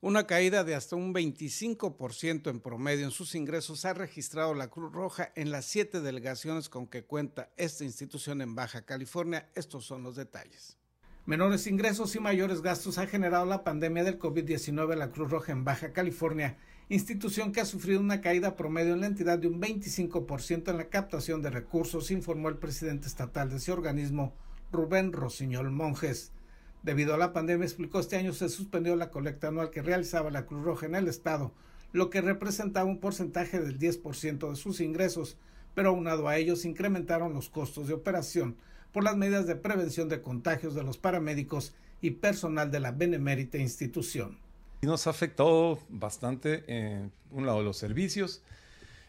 Una 0.00 0.26
caída 0.26 0.64
de 0.64 0.74
hasta 0.74 0.96
un 0.96 1.14
25% 1.14 2.50
en 2.50 2.58
promedio 2.58 3.04
en 3.04 3.12
sus 3.12 3.36
ingresos 3.36 3.84
ha 3.84 3.94
registrado 3.94 4.54
la 4.54 4.70
Cruz 4.70 4.92
Roja 4.92 5.30
en 5.36 5.52
las 5.52 5.66
siete 5.66 6.00
delegaciones 6.00 6.68
con 6.68 6.88
que 6.88 7.04
cuenta 7.04 7.50
esta 7.56 7.84
institución 7.84 8.42
en 8.42 8.56
Baja 8.56 8.82
California. 8.82 9.48
Estos 9.54 9.84
son 9.84 10.02
los 10.02 10.16
detalles. 10.16 10.79
Menores 11.30 11.68
ingresos 11.68 12.16
y 12.16 12.18
mayores 12.18 12.60
gastos 12.60 12.98
ha 12.98 13.06
generado 13.06 13.46
la 13.46 13.62
pandemia 13.62 14.02
del 14.02 14.18
COVID-19 14.18 14.94
en 14.94 14.98
la 14.98 15.12
Cruz 15.12 15.30
Roja 15.30 15.52
en 15.52 15.62
Baja 15.62 15.92
California, 15.92 16.58
institución 16.88 17.52
que 17.52 17.60
ha 17.60 17.64
sufrido 17.64 18.00
una 18.00 18.20
caída 18.20 18.56
promedio 18.56 18.94
en 18.94 19.00
la 19.00 19.06
entidad 19.06 19.38
de 19.38 19.46
un 19.46 19.60
25% 19.60 20.68
en 20.68 20.76
la 20.76 20.88
captación 20.88 21.40
de 21.40 21.50
recursos, 21.50 22.10
informó 22.10 22.48
el 22.48 22.56
presidente 22.56 23.06
estatal 23.06 23.48
de 23.48 23.58
ese 23.58 23.70
organismo, 23.70 24.34
Rubén 24.72 25.12
Rosiñol 25.12 25.70
Monjes. 25.70 26.32
Debido 26.82 27.14
a 27.14 27.16
la 27.16 27.32
pandemia, 27.32 27.64
explicó, 27.64 28.00
este 28.00 28.16
año 28.16 28.32
se 28.32 28.48
suspendió 28.48 28.96
la 28.96 29.10
colecta 29.10 29.46
anual 29.46 29.70
que 29.70 29.82
realizaba 29.82 30.32
la 30.32 30.46
Cruz 30.46 30.64
Roja 30.64 30.86
en 30.86 30.96
el 30.96 31.06
estado, 31.06 31.54
lo 31.92 32.10
que 32.10 32.22
representaba 32.22 32.90
un 32.90 32.98
porcentaje 32.98 33.60
del 33.60 33.78
10% 33.78 34.50
de 34.50 34.56
sus 34.56 34.80
ingresos, 34.80 35.38
pero 35.76 35.90
aunado 35.90 36.26
a 36.26 36.38
ellos 36.38 36.64
incrementaron 36.64 37.34
los 37.34 37.50
costos 37.50 37.86
de 37.86 37.94
operación, 37.94 38.56
por 38.92 39.04
las 39.04 39.16
medidas 39.16 39.46
de 39.46 39.56
prevención 39.56 40.08
de 40.08 40.22
contagios 40.22 40.74
de 40.74 40.82
los 40.82 40.98
paramédicos 40.98 41.72
y 42.00 42.12
personal 42.12 42.70
de 42.70 42.80
la 42.80 42.92
benemérita 42.92 43.58
institución. 43.58 44.38
Nos 44.82 45.06
ha 45.06 45.10
afectado 45.10 45.78
bastante, 45.88 46.64
en 46.66 47.12
un 47.30 47.46
lado, 47.46 47.62
los 47.62 47.76
servicios. 47.76 48.42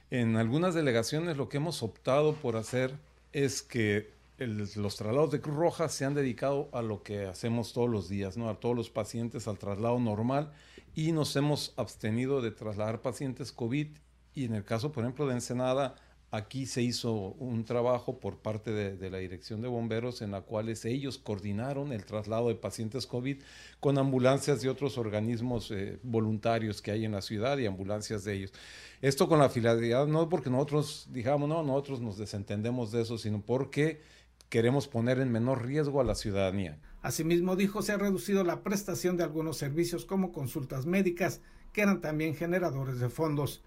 En 0.10 0.36
algunas 0.36 0.76
delegaciones 0.76 1.38
lo 1.38 1.48
que 1.48 1.58
hemos 1.58 1.84
optado 1.84 2.34
por 2.34 2.58
hacer 2.58 2.98
es 3.32 3.62
que 3.62 4.12
los 4.38 4.96
traslados 4.98 5.32
de 5.32 5.40
Cruz 5.40 5.56
Roja 5.56 5.88
se 5.88 6.04
han 6.04 6.16
dedicado 6.16 6.68
a 6.74 6.82
lo 6.82 7.04
que 7.04 7.26
hacemos 7.26 7.74
todos 7.74 7.90
los 7.90 8.10
días, 8.10 8.38
¿no? 8.38 8.50
a 8.50 8.60
todos 8.60 8.76
los 8.76 8.90
pacientes 8.90 9.48
al 9.48 9.58
traslado 9.58 10.00
normal 10.00 10.52
y 10.96 11.12
nos 11.12 11.36
hemos 11.36 11.74
abstenido 11.78 12.42
de 12.42 12.52
trasladar 12.52 13.02
pacientes 13.02 13.52
COVID 13.52 13.88
y 14.34 14.46
en 14.46 14.56
el 14.56 14.64
caso, 14.64 14.92
por 14.92 15.04
ejemplo, 15.04 15.28
de 15.28 15.34
Ensenada, 15.34 15.96
Aquí 16.34 16.66
se 16.66 16.82
hizo 16.82 17.12
un 17.12 17.66
trabajo 17.66 18.20
por 18.20 18.38
parte 18.38 18.72
de, 18.72 19.10
la 19.10 19.18
Dirección 19.18 19.62
de 19.62 19.68
Bomberos 19.68 20.22
en 20.22 20.32
la 20.32 20.42
cual 20.42 20.70
ellos 20.70 21.18
coordinaron 21.18 21.92
el 21.92 22.06
traslado 22.06 22.48
de 22.48 22.56
pacientes 22.56 23.06
COVID 23.06 23.42
con 23.82 23.98
ambulancias 23.98 24.62
de 24.62 24.70
otros 24.70 24.98
organismos 24.98 25.72
eh, 25.72 26.00
voluntarios 26.04 26.82
que 26.82 26.92
hay 26.92 27.04
en 27.04 27.12
la 27.12 27.22
ciudad 27.22 27.58
y 27.58 27.66
ambulancias 27.66 28.24
de 28.24 28.36
ellos. 28.36 28.54
Esto 29.02 29.28
con 29.28 29.40
la 29.40 29.50
finalidad, 29.50 30.08
no 30.08 30.30
porque 30.30 30.50
nosotros 30.50 31.10
digamos, 31.12 31.50
no, 31.50 31.64
nosotros 31.64 32.00
nos 32.00 32.18
desentendemos 32.18 32.94
de 32.94 33.02
eso, 33.02 33.18
sino 33.18 33.42
porque 33.42 34.00
queremos 34.48 34.88
poner 34.88 35.20
en 35.20 35.34
menor 35.34 35.66
riesgo 35.66 36.00
a 36.00 36.06
la 36.06 36.16
ciudadanía. 36.16 36.80
Asimismo, 37.02 37.58
dijo, 37.58 37.82
se 37.82 37.92
ha 37.92 37.98
reducido 37.98 38.46
la 38.46 38.64
prestación 38.64 39.18
de 39.18 39.24
algunos 39.24 39.58
servicios 39.58 40.06
como 40.06 40.32
consultas 40.32 40.86
médicas, 40.86 41.42
que 41.74 41.82
eran 41.82 42.00
también 42.00 42.36
generadores 42.36 43.00
de 43.00 43.10
fondos. 43.10 43.64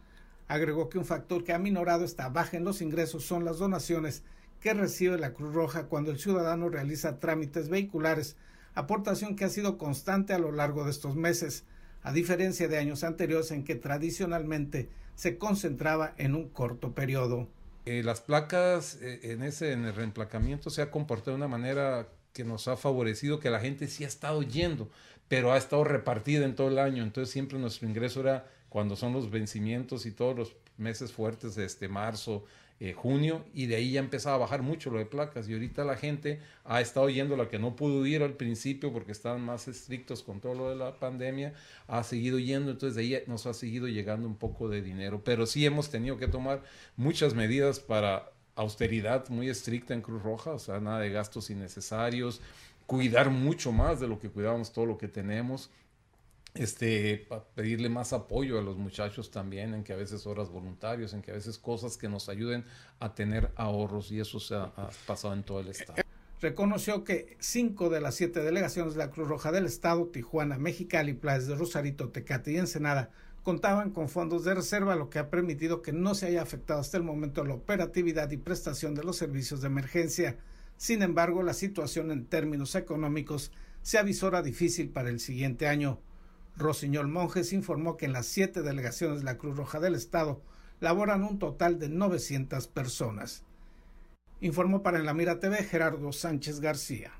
Agregó 0.48 0.88
que 0.88 0.98
un 0.98 1.04
factor 1.04 1.44
que 1.44 1.52
ha 1.52 1.58
minorado 1.58 2.04
esta 2.04 2.28
baja 2.28 2.56
en 2.56 2.64
los 2.64 2.82
ingresos 2.82 3.24
son 3.24 3.44
las 3.44 3.58
donaciones 3.58 4.22
que 4.60 4.74
recibe 4.74 5.18
la 5.18 5.32
Cruz 5.32 5.54
Roja 5.54 5.84
cuando 5.88 6.10
el 6.10 6.18
ciudadano 6.18 6.68
realiza 6.68 7.18
trámites 7.18 7.68
vehiculares 7.68 8.36
aportación 8.74 9.36
que 9.36 9.44
ha 9.44 9.48
sido 9.48 9.78
constante 9.78 10.32
a 10.32 10.38
lo 10.38 10.52
largo 10.52 10.84
de 10.84 10.90
estos 10.90 11.16
meses, 11.16 11.64
a 12.02 12.12
diferencia 12.12 12.68
de 12.68 12.78
años 12.78 13.04
anteriores 13.04 13.50
en 13.50 13.64
que 13.64 13.76
tradicionalmente 13.76 14.88
se 15.14 15.38
concentraba 15.38 16.14
en 16.18 16.34
un 16.34 16.48
corto 16.48 16.92
periodo. 16.94 17.48
Eh, 17.86 18.02
las 18.02 18.20
placas 18.20 18.98
eh, 19.00 19.20
en 19.22 19.42
ese 19.42 19.72
en 19.72 19.84
el 19.84 19.94
reemplacamiento 19.94 20.70
se 20.70 20.82
ha 20.82 20.90
comportado 20.90 21.32
de 21.32 21.36
una 21.36 21.48
manera 21.48 22.08
que 22.32 22.44
nos 22.44 22.66
ha 22.66 22.76
favorecido 22.76 23.38
que 23.38 23.50
la 23.50 23.60
gente 23.60 23.86
sí 23.86 24.04
ha 24.04 24.08
estado 24.08 24.42
yendo, 24.42 24.90
pero 25.28 25.52
ha 25.52 25.56
estado 25.56 25.84
repartida 25.84 26.44
en 26.44 26.56
todo 26.56 26.68
el 26.68 26.78
año, 26.78 27.02
entonces 27.02 27.32
siempre 27.32 27.58
nuestro 27.58 27.88
ingreso 27.88 28.20
era 28.20 28.50
cuando 28.74 28.96
son 28.96 29.12
los 29.12 29.30
vencimientos 29.30 30.04
y 30.04 30.10
todos 30.10 30.36
los 30.36 30.56
meses 30.78 31.12
fuertes 31.12 31.54
de 31.54 31.64
este 31.64 31.86
marzo, 31.86 32.44
eh, 32.80 32.92
junio 32.92 33.44
y 33.54 33.66
de 33.66 33.76
ahí 33.76 33.92
ya 33.92 34.00
empezaba 34.00 34.34
a 34.34 34.38
bajar 34.38 34.62
mucho 34.62 34.90
lo 34.90 34.98
de 34.98 35.06
placas. 35.06 35.48
Y 35.48 35.52
ahorita 35.52 35.84
la 35.84 35.96
gente 35.96 36.40
ha 36.64 36.80
estado 36.80 37.08
yendo 37.08 37.36
la 37.36 37.48
que 37.48 37.60
no 37.60 37.76
pudo 37.76 38.04
ir 38.04 38.24
al 38.24 38.32
principio 38.32 38.92
porque 38.92 39.12
estaban 39.12 39.42
más 39.42 39.68
estrictos 39.68 40.24
con 40.24 40.40
todo 40.40 40.54
lo 40.54 40.70
de 40.70 40.74
la 40.74 40.98
pandemia, 40.98 41.54
ha 41.86 42.02
seguido 42.02 42.40
yendo, 42.40 42.72
entonces 42.72 42.96
de 42.96 43.02
ahí 43.02 43.22
nos 43.28 43.46
ha 43.46 43.54
seguido 43.54 43.86
llegando 43.86 44.26
un 44.26 44.34
poco 44.34 44.68
de 44.68 44.82
dinero, 44.82 45.22
pero 45.22 45.46
sí 45.46 45.64
hemos 45.64 45.88
tenido 45.88 46.16
que 46.16 46.26
tomar 46.26 46.64
muchas 46.96 47.32
medidas 47.32 47.78
para 47.78 48.32
austeridad 48.56 49.28
muy 49.28 49.48
estricta 49.48 49.94
en 49.94 50.02
Cruz 50.02 50.20
Roja, 50.24 50.50
o 50.50 50.58
sea, 50.58 50.80
nada 50.80 50.98
de 50.98 51.10
gastos 51.10 51.48
innecesarios, 51.48 52.40
cuidar 52.86 53.30
mucho 53.30 53.70
más 53.70 54.00
de 54.00 54.08
lo 54.08 54.18
que 54.18 54.30
cuidamos 54.30 54.72
todo 54.72 54.84
lo 54.84 54.98
que 54.98 55.06
tenemos 55.06 55.70
este, 56.54 57.26
pedirle 57.54 57.88
más 57.88 58.12
apoyo 58.12 58.58
a 58.58 58.62
los 58.62 58.76
muchachos 58.76 59.30
también, 59.30 59.74
en 59.74 59.82
que 59.82 59.92
a 59.92 59.96
veces 59.96 60.26
horas 60.26 60.50
voluntarios, 60.50 61.12
en 61.12 61.20
que 61.20 61.32
a 61.32 61.34
veces 61.34 61.58
cosas 61.58 61.96
que 61.96 62.08
nos 62.08 62.28
ayuden 62.28 62.64
a 63.00 63.14
tener 63.14 63.50
ahorros 63.56 64.12
y 64.12 64.20
eso 64.20 64.38
se 64.38 64.54
ha, 64.54 64.72
pasado 65.06 65.34
en 65.34 65.42
todo 65.42 65.60
el 65.60 65.68
estado. 65.68 66.02
Reconoció 66.40 67.04
que 67.04 67.36
cinco 67.40 67.90
de 67.90 68.00
las 68.00 68.14
siete 68.14 68.40
delegaciones 68.40 68.94
de 68.94 68.98
la 68.98 69.10
Cruz 69.10 69.28
Roja 69.28 69.50
del 69.50 69.66
Estado, 69.66 70.06
Tijuana, 70.06 70.58
Mexicali, 70.58 71.14
Playas 71.14 71.46
de 71.46 71.56
Rosarito, 71.56 72.10
Tecate 72.10 72.52
y 72.52 72.58
Ensenada, 72.58 73.10
contaban 73.42 73.90
con 73.90 74.08
fondos 74.08 74.44
de 74.44 74.54
reserva, 74.54 74.94
lo 74.94 75.10
que 75.10 75.18
ha 75.18 75.30
permitido 75.30 75.82
que 75.82 75.92
no 75.92 76.14
se 76.14 76.26
haya 76.26 76.42
afectado 76.42 76.80
hasta 76.80 76.96
el 76.96 77.02
momento 77.02 77.44
la 77.44 77.54
operatividad 77.54 78.30
y 78.30 78.36
prestación 78.36 78.94
de 78.94 79.04
los 79.04 79.16
servicios 79.16 79.60
de 79.60 79.66
emergencia. 79.68 80.36
Sin 80.76 81.02
embargo, 81.02 81.42
la 81.42 81.54
situación 81.54 82.10
en 82.10 82.26
términos 82.26 82.74
económicos 82.74 83.50
se 83.82 83.98
avisora 83.98 84.42
difícil 84.42 84.88
para 84.90 85.10
el 85.10 85.20
siguiente 85.20 85.66
año. 85.66 85.98
Rosiñol 86.56 87.08
Monjes 87.08 87.52
informó 87.52 87.96
que 87.96 88.06
en 88.06 88.12
las 88.12 88.26
siete 88.26 88.62
delegaciones 88.62 89.18
de 89.18 89.24
la 89.24 89.38
Cruz 89.38 89.56
Roja 89.56 89.80
del 89.80 89.94
Estado 89.94 90.40
laboran 90.80 91.24
un 91.24 91.38
total 91.38 91.78
de 91.78 91.88
900 91.88 92.68
personas. 92.68 93.42
Informó 94.40 94.82
para 94.82 94.98
En 94.98 95.06
la 95.06 95.14
Mira 95.14 95.40
TV 95.40 95.64
Gerardo 95.64 96.12
Sánchez 96.12 96.60
García. 96.60 97.12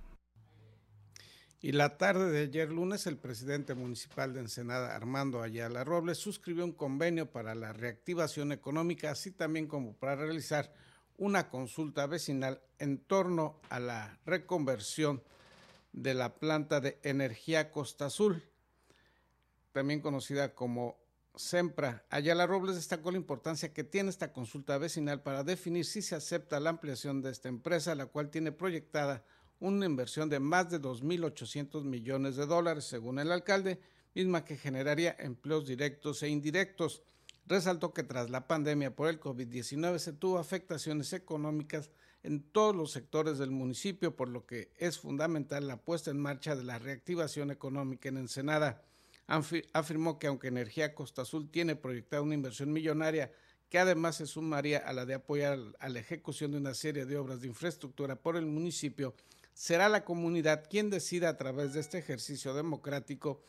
Y 1.61 1.73
la 1.73 1.97
tarde 1.97 2.31
de 2.31 2.43
ayer 2.43 2.71
lunes, 2.71 3.07
el 3.07 3.17
presidente 3.17 3.75
municipal 3.75 4.35
de 4.35 4.41
Ensenada, 4.41 4.95
Armando 4.95 5.43
Ayala 5.43 5.83
Robles, 5.83 6.19
suscribió 6.19 6.65
un 6.65 6.73
convenio 6.73 7.33
para 7.33 7.55
la 7.55 7.73
reactivación 7.73 8.53
económica, 8.53 9.11
así 9.11 9.31
también 9.31 9.67
como 9.67 9.95
para 9.95 10.17
realizar 10.17 10.75
una 11.17 11.49
consulta 11.49 12.07
vecinal 12.07 12.61
en 12.79 12.99
torno 12.99 13.61
a 13.71 13.81
la 13.81 14.19
reconversión 14.27 15.23
de 15.93 16.13
la 16.13 16.35
planta 16.35 16.81
de 16.81 16.99
energía 17.03 17.71
Costa 17.71 18.07
Azul 18.07 18.45
también 19.75 20.01
conocida 20.01 20.55
como 20.55 20.97
SEMPRA. 21.35 22.07
Ayala 22.09 22.47
Robles 22.47 22.77
destacó 22.77 23.11
la 23.11 23.17
importancia 23.17 23.73
que 23.73 23.83
tiene 23.83 24.09
esta 24.09 24.33
consulta 24.33 24.79
vecinal 24.79 25.21
para 25.21 25.43
definir 25.43 25.85
si 25.85 26.01
se 26.01 26.15
acepta 26.15 26.61
la 26.61 26.71
ampliación 26.71 27.21
de 27.21 27.33
esta 27.33 27.49
empresa, 27.49 27.97
la 27.97 28.07
cual 28.07 28.31
tiene 28.31 28.53
proyectada 28.53 29.25
una 29.59 29.85
inversión 29.85 30.29
de 30.29 30.39
más 30.39 30.71
de 30.71 30.81
2.800 30.81 31.83
millones 31.83 32.37
de 32.37 32.47
dólares, 32.47 32.85
según 32.85 33.19
el 33.19 33.33
alcalde, 33.33 33.81
misma 34.15 34.45
que 34.45 34.57
generaría 34.57 35.17
empleos 35.19 35.67
directos 35.67 36.23
e 36.23 36.29
indirectos. 36.29 37.03
Resaltó 37.45 37.93
que 37.93 38.05
tras 38.05 38.31
la 38.31 38.47
pandemia 38.47 38.95
por 38.95 39.09
el 39.09 39.19
COVID-19 39.19 39.99
se 39.99 40.13
tuvo 40.13 40.39
afectaciones 40.39 41.13
económicas 41.13 41.91
en 42.23 42.45
todos 42.45 42.77
los 42.77 42.93
sectores 42.93 43.39
del 43.39 43.51
municipio, 43.51 44.15
por 44.15 44.29
lo 44.29 44.47
que 44.47 44.73
es 44.79 45.01
fundamental 45.01 45.67
la 45.67 45.83
puesta 45.83 46.13
en 46.13 46.21
marcha 46.21 46.55
de 46.55 46.63
la 46.63 46.79
reactivación 46.79 47.51
económica 47.51 48.09
en 48.09 48.19
Ensenada 48.19 48.81
afirmó 49.27 50.19
que 50.19 50.27
aunque 50.27 50.49
Energía 50.49 50.95
Costa 50.95 51.23
Azul 51.23 51.51
tiene 51.51 51.77
proyectada 51.77 52.23
una 52.23 52.35
inversión 52.35 52.73
millonaria 52.73 53.33
que 53.69 53.79
además 53.79 54.17
se 54.17 54.27
sumaría 54.27 54.79
a 54.79 54.93
la 54.93 55.07
de 55.07 55.15
apoyar 55.15 55.59
a 55.81 55.89
la 55.89 55.99
ejecución 55.99 56.53
de 56.53 56.59
una 56.59 56.75
serie 56.75 57.07
de 57.07 57.17
obras 57.17 57.41
de 57.41 57.49
infraestructura 57.49 58.17
por 58.17 58.37
el 58.37 58.47
municipio, 58.47 59.15
será 59.53 59.89
la 59.89 60.05
comunidad 60.05 60.65
quien 60.69 60.91
decida 60.91 61.29
a 61.29 61.37
través 61.37 61.73
de 61.73 61.81
este 61.81 61.99
ejercicio 61.99 62.55
democrático 62.55 63.43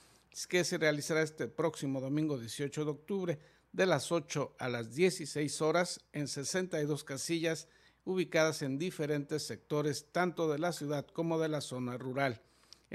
que 0.50 0.64
se 0.64 0.78
realizará 0.78 1.22
este 1.22 1.48
próximo 1.48 2.02
domingo 2.02 2.38
18 2.38 2.86
de 2.86 2.92
octubre 2.92 3.40
de 3.72 3.86
las 3.86 4.12
8 4.12 4.56
a 4.58 4.70
las 4.70 4.94
16 4.96 5.62
horas 5.62 6.02
en 6.14 6.28
62 6.28 7.04
casillas 7.04 7.68
ubicadas 8.06 8.62
en 8.62 8.78
diferentes 8.78 9.46
sectores 9.46 10.08
tanto 10.12 10.52
de 10.52 10.60
la 10.60 10.72
ciudad 10.72 11.06
como 11.08 11.40
de 11.40 11.50
la 11.50 11.62
zona 11.62 11.98
rural. 11.98 12.42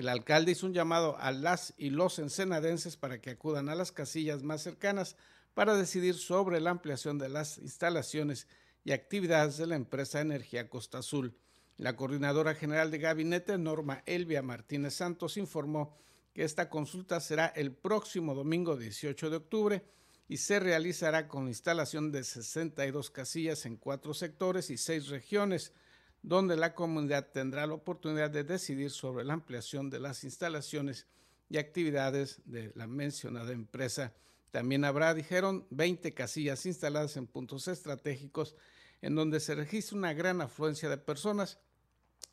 El 0.00 0.08
alcalde 0.08 0.52
hizo 0.52 0.64
un 0.64 0.72
llamado 0.72 1.18
a 1.18 1.30
las 1.30 1.74
y 1.76 1.90
los 1.90 2.18
ensenadenses 2.18 2.96
para 2.96 3.20
que 3.20 3.28
acudan 3.28 3.68
a 3.68 3.74
las 3.74 3.92
casillas 3.92 4.42
más 4.42 4.62
cercanas 4.62 5.14
para 5.52 5.76
decidir 5.76 6.14
sobre 6.14 6.58
la 6.58 6.70
ampliación 6.70 7.18
de 7.18 7.28
las 7.28 7.58
instalaciones 7.58 8.48
y 8.82 8.92
actividades 8.92 9.58
de 9.58 9.66
la 9.66 9.76
empresa 9.76 10.22
Energía 10.22 10.70
Costa 10.70 11.00
Azul. 11.00 11.36
La 11.76 11.96
coordinadora 11.96 12.54
general 12.54 12.90
de 12.90 12.96
gabinete, 12.96 13.58
Norma 13.58 14.02
Elvia 14.06 14.40
Martínez 14.40 14.94
Santos, 14.94 15.36
informó 15.36 15.94
que 16.32 16.44
esta 16.44 16.70
consulta 16.70 17.20
será 17.20 17.48
el 17.48 17.70
próximo 17.70 18.34
domingo 18.34 18.78
18 18.78 19.28
de 19.28 19.36
octubre 19.36 19.84
y 20.28 20.38
se 20.38 20.60
realizará 20.60 21.28
con 21.28 21.46
instalación 21.46 22.10
de 22.10 22.24
62 22.24 23.10
casillas 23.10 23.66
en 23.66 23.76
cuatro 23.76 24.14
sectores 24.14 24.70
y 24.70 24.78
seis 24.78 25.08
regiones 25.08 25.74
donde 26.22 26.56
la 26.56 26.74
comunidad 26.74 27.28
tendrá 27.30 27.66
la 27.66 27.74
oportunidad 27.74 28.30
de 28.30 28.44
decidir 28.44 28.90
sobre 28.90 29.24
la 29.24 29.34
ampliación 29.34 29.90
de 29.90 30.00
las 30.00 30.24
instalaciones 30.24 31.06
y 31.48 31.58
actividades 31.58 32.40
de 32.44 32.72
la 32.74 32.86
mencionada 32.86 33.52
empresa. 33.52 34.12
También 34.50 34.84
habrá, 34.84 35.14
dijeron, 35.14 35.66
20 35.70 36.12
casillas 36.14 36.66
instaladas 36.66 37.16
en 37.16 37.26
puntos 37.26 37.68
estratégicos 37.68 38.54
en 39.02 39.14
donde 39.14 39.40
se 39.40 39.54
registra 39.54 39.96
una 39.96 40.12
gran 40.12 40.40
afluencia 40.40 40.88
de 40.88 40.98
personas, 40.98 41.58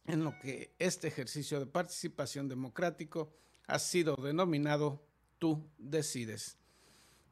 en 0.05 0.23
lo 0.23 0.37
que 0.39 0.73
este 0.79 1.07
ejercicio 1.07 1.59
de 1.59 1.65
participación 1.65 2.47
democrático 2.47 3.33
ha 3.67 3.79
sido 3.79 4.15
denominado 4.15 5.03
Tú 5.39 5.69
decides. 5.77 6.57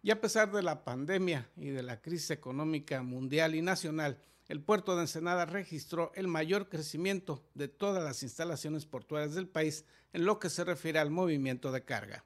Y 0.03 0.11
a 0.11 0.21
pesar 0.21 0.51
de 0.51 0.61
la 0.61 0.83
pandemia 0.83 1.49
y 1.57 1.69
de 1.69 1.81
la 1.81 2.01
crisis 2.01 2.29
económica 2.29 3.01
mundial 3.01 3.55
y 3.55 3.63
nacional, 3.63 4.21
el 4.47 4.61
puerto 4.61 4.95
de 4.95 5.01
Ensenada 5.01 5.45
registró 5.45 6.11
el 6.13 6.27
mayor 6.27 6.69
crecimiento 6.69 7.43
de 7.55 7.67
todas 7.67 8.03
las 8.03 8.21
instalaciones 8.21 8.85
portuarias 8.85 9.33
del 9.33 9.47
país 9.47 9.85
en 10.13 10.25
lo 10.25 10.37
que 10.39 10.49
se 10.49 10.63
refiere 10.63 10.99
al 10.99 11.09
movimiento 11.09 11.71
de 11.71 11.83
carga. 11.83 12.25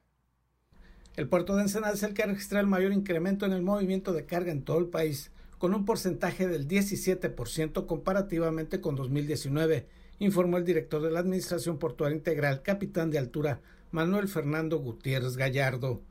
El 1.15 1.29
puerto 1.29 1.55
de 1.55 1.63
Ensenada 1.63 1.93
es 1.93 2.03
el 2.03 2.13
que 2.13 2.23
ha 2.23 2.27
registrado 2.27 2.61
el 2.61 2.69
mayor 2.69 2.91
incremento 2.91 3.45
en 3.45 3.53
el 3.53 3.61
movimiento 3.61 4.11
de 4.11 4.25
carga 4.25 4.51
en 4.51 4.63
todo 4.63 4.79
el 4.79 4.87
país, 4.87 5.31
con 5.57 5.73
un 5.73 5.85
porcentaje 5.85 6.47
del 6.47 6.67
17% 6.67 7.85
comparativamente 7.85 8.81
con 8.81 8.95
2019, 8.95 9.87
informó 10.19 10.57
el 10.57 10.65
director 10.65 11.01
de 11.01 11.11
la 11.11 11.19
Administración 11.19 11.79
Portuaria 11.79 12.17
Integral, 12.17 12.61
capitán 12.61 13.11
de 13.11 13.17
altura, 13.17 13.61
Manuel 13.91 14.27
Fernando 14.27 14.77
Gutiérrez 14.77 15.35
Gallardo. 15.37 16.01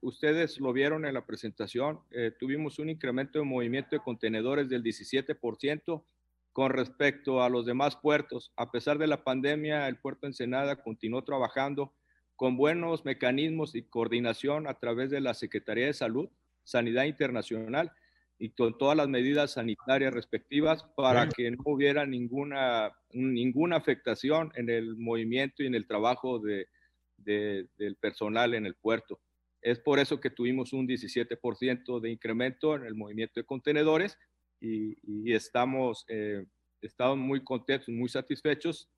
Ustedes 0.00 0.58
lo 0.58 0.72
vieron 0.72 1.04
en 1.04 1.14
la 1.14 1.26
presentación, 1.26 2.00
eh, 2.10 2.32
tuvimos 2.38 2.78
un 2.78 2.90
incremento 2.90 3.38
de 3.38 3.44
movimiento 3.44 3.90
de 3.96 4.00
contenedores 4.00 4.68
del 4.68 4.82
17% 4.82 6.04
con 6.52 6.70
respecto 6.70 7.42
a 7.42 7.48
los 7.48 7.64
demás 7.64 7.96
puertos. 7.96 8.52
A 8.56 8.70
pesar 8.70 8.98
de 8.98 9.06
la 9.06 9.24
pandemia, 9.24 9.88
el 9.88 9.96
puerto 9.96 10.26
Ensenada 10.26 10.76
continuó 10.76 11.22
trabajando 11.24 11.94
con 12.36 12.56
buenos 12.56 13.04
mecanismos 13.04 13.74
y 13.74 13.82
coordinación 13.82 14.66
a 14.66 14.74
través 14.74 15.10
de 15.10 15.20
la 15.20 15.34
Secretaría 15.34 15.86
de 15.86 15.92
Salud, 15.92 16.28
Sanidad 16.64 17.04
Internacional 17.04 17.92
y 18.38 18.50
con 18.50 18.76
todas 18.76 18.96
las 18.96 19.08
medidas 19.08 19.52
sanitarias 19.52 20.12
respectivas 20.12 20.82
para 20.96 21.28
que 21.28 21.50
no 21.52 21.62
hubiera 21.64 22.04
ninguna, 22.06 22.92
ninguna 23.12 23.76
afectación 23.76 24.52
en 24.56 24.68
el 24.68 24.96
movimiento 24.96 25.62
y 25.62 25.66
en 25.66 25.76
el 25.76 25.86
trabajo 25.86 26.40
de, 26.40 26.66
del 27.16 27.96
personal 28.00 28.54
en 28.54 28.66
el 28.66 28.74
puerto. 28.74 29.20
Es 29.62 29.78
por 29.78 29.98
eso 30.00 30.20
que 30.20 30.30
tuvimos 30.30 30.72
un 30.72 30.86
17% 30.86 32.00
de 32.00 32.10
incremento 32.10 32.74
en 32.74 32.84
el 32.84 32.94
movimiento 32.94 33.40
de 33.40 33.46
contenedores 33.46 34.18
y, 34.60 35.32
estamos, 35.32 36.04
eh, 36.08 36.44
estamos 36.80 37.16
muy 37.16 37.42
contentos, 37.42 37.88
muy 37.88 38.08
satisfechos, 38.08 38.90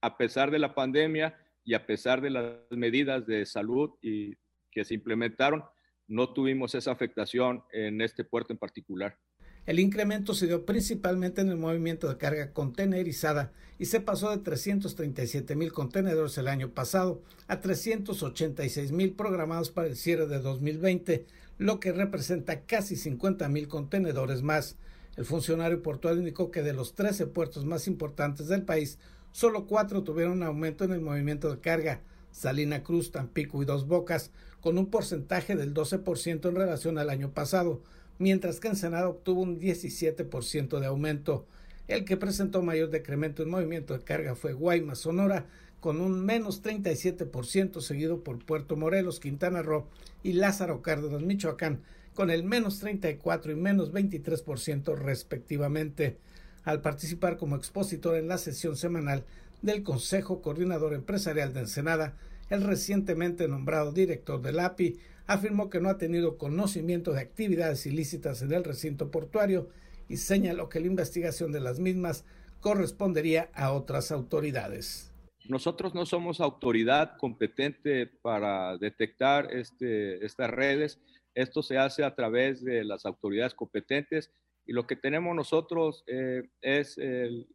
a 0.00 0.16
pesar 0.16 0.50
de 0.50 0.58
la 0.58 0.74
pandemia 0.74 1.36
y 1.64 1.74
a 1.74 1.86
pesar 1.86 2.20
de 2.20 2.30
las 2.30 2.56
medidas 2.70 3.26
de 3.26 3.44
salud 3.46 3.90
que 4.00 4.84
se 4.84 4.94
implementaron, 4.94 5.64
no 6.08 6.32
tuvimos 6.32 6.74
esa 6.74 6.92
afectación 6.92 7.64
en 7.72 8.00
este 8.00 8.24
puerto 8.24 8.52
en 8.52 8.58
particular. 8.58 9.18
El 9.64 9.78
incremento 9.78 10.34
se 10.34 10.48
dio 10.48 10.66
principalmente 10.66 11.40
en 11.40 11.48
el 11.48 11.56
movimiento 11.56 12.08
de 12.08 12.16
carga 12.16 12.52
contenerizada 12.52 13.52
y 13.78 13.86
se 13.86 14.00
pasó 14.00 14.30
de 14.30 14.38
337 14.38 15.54
mil 15.54 15.72
contenedores 15.72 16.36
el 16.38 16.48
año 16.48 16.70
pasado 16.70 17.22
a 17.46 17.60
386 17.60 18.90
mil 18.90 19.12
programados 19.12 19.70
para 19.70 19.86
el 19.86 19.96
cierre 19.96 20.26
de 20.26 20.40
2020, 20.40 21.26
lo 21.58 21.78
que 21.78 21.92
representa 21.92 22.62
casi 22.62 22.96
50 22.96 23.48
mil 23.48 23.68
contenedores 23.68 24.42
más. 24.42 24.76
El 25.16 25.26
funcionario 25.26 25.80
portuario 25.80 26.20
indicó 26.20 26.50
que 26.50 26.62
de 26.62 26.72
los 26.72 26.94
13 26.94 27.28
puertos 27.28 27.64
más 27.64 27.86
importantes 27.86 28.48
del 28.48 28.62
país, 28.62 28.98
solo 29.30 29.66
cuatro 29.68 30.02
tuvieron 30.02 30.38
un 30.38 30.42
aumento 30.42 30.82
en 30.82 30.90
el 30.90 31.00
movimiento 31.00 31.48
de 31.48 31.60
carga, 31.60 32.00
Salina 32.32 32.82
Cruz, 32.82 33.12
Tampico 33.12 33.62
y 33.62 33.66
Dos 33.66 33.86
Bocas, 33.86 34.32
con 34.60 34.76
un 34.76 34.86
porcentaje 34.86 35.54
del 35.54 35.72
12% 35.72 36.48
en 36.48 36.54
relación 36.56 36.98
al 36.98 37.10
año 37.10 37.30
pasado, 37.30 37.82
mientras 38.22 38.60
que 38.60 38.68
Ensenada 38.68 39.08
obtuvo 39.08 39.42
un 39.42 39.58
17% 39.58 40.78
de 40.78 40.86
aumento. 40.86 41.44
El 41.88 42.04
que 42.04 42.16
presentó 42.16 42.62
mayor 42.62 42.90
decremento 42.90 43.42
en 43.42 43.50
movimiento 43.50 43.94
de 43.94 44.04
carga 44.04 44.36
fue 44.36 44.52
Guaymas, 44.52 45.00
Sonora, 45.00 45.46
con 45.80 46.00
un 46.00 46.24
menos 46.24 46.62
37%, 46.62 47.80
seguido 47.80 48.22
por 48.22 48.38
Puerto 48.44 48.76
Morelos, 48.76 49.18
Quintana 49.18 49.62
Roo 49.62 49.88
y 50.22 50.34
Lázaro 50.34 50.82
Cárdenas, 50.82 51.22
Michoacán, 51.22 51.80
con 52.14 52.30
el 52.30 52.44
menos 52.44 52.78
34 52.78 53.50
y 53.50 53.56
menos 53.56 53.92
23% 53.92 54.94
respectivamente. 54.96 56.18
Al 56.62 56.80
participar 56.80 57.36
como 57.36 57.56
expositor 57.56 58.14
en 58.14 58.28
la 58.28 58.38
sesión 58.38 58.76
semanal 58.76 59.24
del 59.62 59.82
Consejo 59.82 60.42
Coordinador 60.42 60.94
Empresarial 60.94 61.52
de 61.52 61.60
Ensenada, 61.60 62.14
el 62.50 62.62
recientemente 62.62 63.48
nombrado 63.48 63.90
director 63.90 64.40
del 64.40 64.60
API 64.60 65.00
afirmó 65.26 65.70
que 65.70 65.80
no 65.80 65.88
ha 65.88 65.98
tenido 65.98 66.38
conocimiento 66.38 67.12
de 67.12 67.20
actividades 67.20 67.86
ilícitas 67.86 68.42
en 68.42 68.52
el 68.52 68.64
recinto 68.64 69.10
portuario 69.10 69.68
y 70.08 70.16
señaló 70.16 70.68
que 70.68 70.80
la 70.80 70.86
investigación 70.86 71.52
de 71.52 71.60
las 71.60 71.78
mismas 71.78 72.24
correspondería 72.60 73.50
a 73.54 73.72
otras 73.72 74.12
autoridades. 74.12 75.12
Nosotros 75.48 75.94
no 75.94 76.06
somos 76.06 76.40
autoridad 76.40 77.16
competente 77.16 78.06
para 78.06 78.78
detectar 78.78 79.52
este, 79.52 80.24
estas 80.24 80.50
redes. 80.50 81.00
Esto 81.34 81.62
se 81.62 81.78
hace 81.78 82.04
a 82.04 82.14
través 82.14 82.62
de 82.64 82.84
las 82.84 83.04
autoridades 83.06 83.54
competentes 83.54 84.30
y 84.64 84.72
lo 84.72 84.86
que 84.86 84.94
tenemos 84.94 85.34
nosotros 85.34 86.04
eh, 86.06 86.42
es 86.60 86.98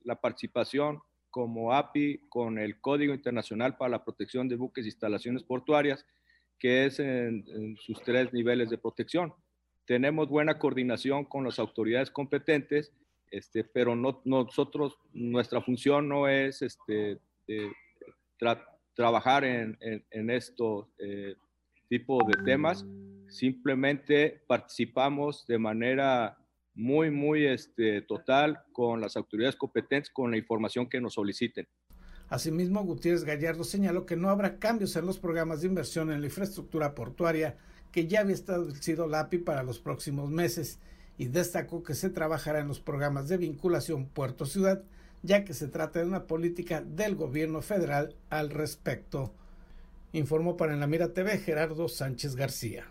la 0.03 0.19
participación 0.19 0.99
como 1.29 1.73
API 1.73 2.27
con 2.29 2.57
el 2.57 2.81
Código 2.81 3.13
Internacional 3.13 3.77
para 3.77 3.91
la 3.91 4.03
Protección 4.03 4.49
de 4.49 4.55
Buques 4.55 4.83
e 4.85 4.87
Instalaciones 4.87 5.43
Portuarias 5.43 6.05
que 6.59 6.85
es 6.85 6.99
en, 6.99 7.77
sus 7.77 8.01
tres 8.01 8.33
niveles 8.33 8.69
de 8.69 8.77
protección. 8.77 9.33
Tenemos 9.85 10.27
buena 10.27 10.59
coordinación 10.59 11.25
con 11.25 11.43
las 11.43 11.59
autoridades 11.59 12.11
competentes, 12.11 12.91
este, 13.31 13.63
pero 13.63 13.95
no, 13.95 14.21
nosotros, 14.25 14.97
nuestra 15.13 15.61
función 15.61 16.07
no 16.09 16.27
es 16.27 16.61
este, 16.61 17.19
trabajar 18.93 19.43
en, 19.43 19.77
en, 19.79 20.29
estos 20.29 20.87
eh, 20.97 21.35
tipos 21.87 22.25
de 22.27 22.43
temas, 22.43 22.85
simplemente 23.29 24.41
participamos 24.47 25.45
de 25.47 25.57
manera 25.57 26.37
muy, 26.73 27.09
muy 27.09 27.45
este, 27.45 28.01
total 28.01 28.61
con 28.71 29.01
las 29.01 29.17
autoridades 29.17 29.55
competentes, 29.55 30.11
con 30.11 30.31
la 30.31 30.37
información 30.37 30.87
que 30.87 31.01
nos 31.01 31.15
soliciten. 31.15 31.67
Asimismo, 32.29 32.83
Gutiérrez 32.83 33.23
Gallardo 33.23 33.63
señaló 33.63 34.05
que 34.05 34.17
no 34.17 34.29
habrá 34.29 34.59
cambios 34.59 34.95
en 34.95 35.05
los 35.05 35.17
programas 35.17 35.61
de 35.61 35.67
inversión 35.67 36.11
en 36.11 36.19
la 36.19 36.27
infraestructura 36.27 36.93
portuaria 36.93 37.57
que 37.91 38.07
ya 38.07 38.19
había 38.19 38.35
establecido 38.35 39.07
la 39.07 39.29
para 39.45 39.63
los 39.63 39.79
próximos 39.79 40.29
meses 40.29 40.79
y 41.17 41.27
destacó 41.27 41.83
que 41.83 41.95
se 41.95 42.09
trabajará 42.09 42.59
en 42.59 42.67
los 42.67 42.79
programas 42.79 43.27
de 43.27 43.37
vinculación 43.37 44.07
puerto-ciudad, 44.07 44.83
ya 45.23 45.43
que 45.43 45.53
se 45.53 45.67
trata 45.67 45.99
de 45.99 46.05
una 46.05 46.27
política 46.27 46.81
del 46.81 47.15
gobierno 47.15 47.61
federal 47.61 48.15
al 48.29 48.49
respecto. 48.49 49.33
Informó 50.11 50.57
para 50.57 50.73
En 50.73 50.79
la 50.79 50.87
Mira 50.87 51.13
TV 51.13 51.37
Gerardo 51.39 51.87
Sánchez 51.87 52.35
García. 52.35 52.85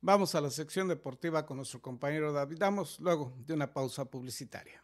Vamos 0.00 0.34
a 0.34 0.42
la 0.42 0.50
sección 0.50 0.88
deportiva 0.88 1.46
con 1.46 1.56
nuestro 1.56 1.80
compañero 1.80 2.32
David 2.32 2.58
Damos 2.58 3.00
luego 3.00 3.32
de 3.46 3.54
una 3.54 3.72
pausa 3.72 4.04
publicitaria. 4.04 4.83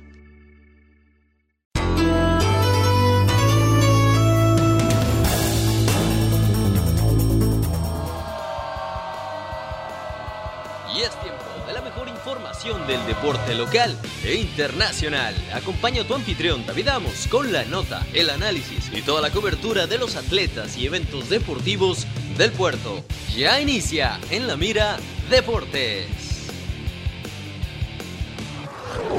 Deporte 13.21 13.53
local 13.53 13.95
e 14.25 14.33
internacional. 14.33 15.35
Acompaña 15.53 16.01
a 16.01 16.07
tu 16.07 16.15
anfitrión 16.15 16.65
David 16.65 16.87
Amos 16.87 17.27
con 17.27 17.51
la 17.51 17.63
nota, 17.65 18.03
el 18.15 18.31
análisis 18.31 18.89
y 18.91 19.03
toda 19.03 19.21
la 19.21 19.29
cobertura 19.29 19.85
de 19.85 19.99
los 19.99 20.15
atletas 20.15 20.75
y 20.75 20.87
eventos 20.87 21.29
deportivos 21.29 22.07
del 22.35 22.51
puerto. 22.51 23.05
Ya 23.35 23.61
inicia 23.61 24.19
en 24.31 24.47
la 24.47 24.57
mira 24.57 24.97
Deportes. 25.29 26.07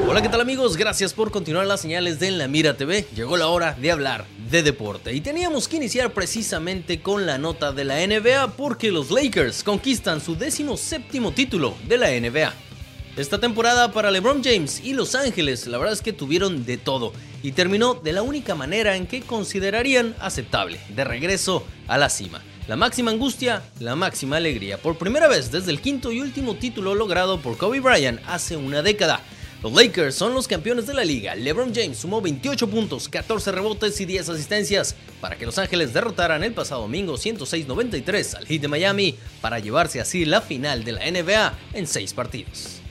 Hola, 0.08 0.20
¿qué 0.20 0.28
tal 0.28 0.40
amigos? 0.40 0.76
Gracias 0.76 1.14
por 1.14 1.30
continuar 1.30 1.66
las 1.66 1.80
señales 1.80 2.18
de 2.18 2.26
En 2.26 2.38
la 2.38 2.48
Mira 2.48 2.76
TV. 2.76 3.06
Llegó 3.14 3.36
la 3.36 3.46
hora 3.46 3.76
de 3.80 3.92
hablar 3.92 4.26
de 4.50 4.64
deporte 4.64 5.14
y 5.14 5.20
teníamos 5.20 5.68
que 5.68 5.76
iniciar 5.76 6.12
precisamente 6.12 7.00
con 7.00 7.24
la 7.24 7.38
nota 7.38 7.70
de 7.72 7.84
la 7.84 8.04
NBA 8.04 8.56
porque 8.56 8.90
los 8.90 9.12
Lakers 9.12 9.62
conquistan 9.62 10.20
su 10.20 10.34
décimo 10.34 10.76
séptimo 10.76 11.30
título 11.30 11.76
de 11.86 11.98
la 11.98 12.08
NBA. 12.10 12.71
Esta 13.14 13.38
temporada 13.38 13.92
para 13.92 14.10
LeBron 14.10 14.42
James 14.42 14.80
y 14.82 14.94
Los 14.94 15.14
Ángeles, 15.14 15.66
la 15.66 15.76
verdad 15.76 15.92
es 15.92 16.00
que 16.00 16.14
tuvieron 16.14 16.64
de 16.64 16.78
todo 16.78 17.12
y 17.42 17.52
terminó 17.52 17.92
de 17.92 18.14
la 18.14 18.22
única 18.22 18.54
manera 18.54 18.96
en 18.96 19.06
que 19.06 19.20
considerarían 19.20 20.16
aceptable, 20.18 20.80
de 20.88 21.04
regreso 21.04 21.62
a 21.88 21.98
la 21.98 22.08
cima. 22.08 22.40
La 22.68 22.76
máxima 22.76 23.10
angustia, 23.10 23.64
la 23.80 23.96
máxima 23.96 24.38
alegría, 24.38 24.78
por 24.78 24.96
primera 24.96 25.28
vez 25.28 25.52
desde 25.52 25.72
el 25.72 25.82
quinto 25.82 26.10
y 26.10 26.22
último 26.22 26.54
título 26.54 26.94
logrado 26.94 27.38
por 27.38 27.58
Kobe 27.58 27.80
Bryant 27.80 28.18
hace 28.26 28.56
una 28.56 28.80
década. 28.80 29.20
Los 29.62 29.74
Lakers 29.74 30.14
son 30.14 30.32
los 30.32 30.48
campeones 30.48 30.86
de 30.86 30.94
la 30.94 31.04
liga. 31.04 31.34
LeBron 31.34 31.74
James 31.74 31.98
sumó 31.98 32.22
28 32.22 32.66
puntos, 32.68 33.10
14 33.10 33.52
rebotes 33.52 34.00
y 34.00 34.06
10 34.06 34.30
asistencias 34.30 34.96
para 35.20 35.36
que 35.36 35.44
Los 35.44 35.58
Ángeles 35.58 35.92
derrotaran 35.92 36.42
el 36.44 36.54
pasado 36.54 36.80
domingo 36.80 37.18
106-93 37.18 38.36
al 38.36 38.46
Heat 38.46 38.62
de 38.62 38.68
Miami 38.68 39.16
para 39.42 39.58
llevarse 39.58 40.00
así 40.00 40.24
la 40.24 40.40
final 40.40 40.82
de 40.82 40.92
la 40.92 41.10
NBA 41.10 41.58
en 41.74 41.86
6 41.86 42.14
partidos. 42.14 42.81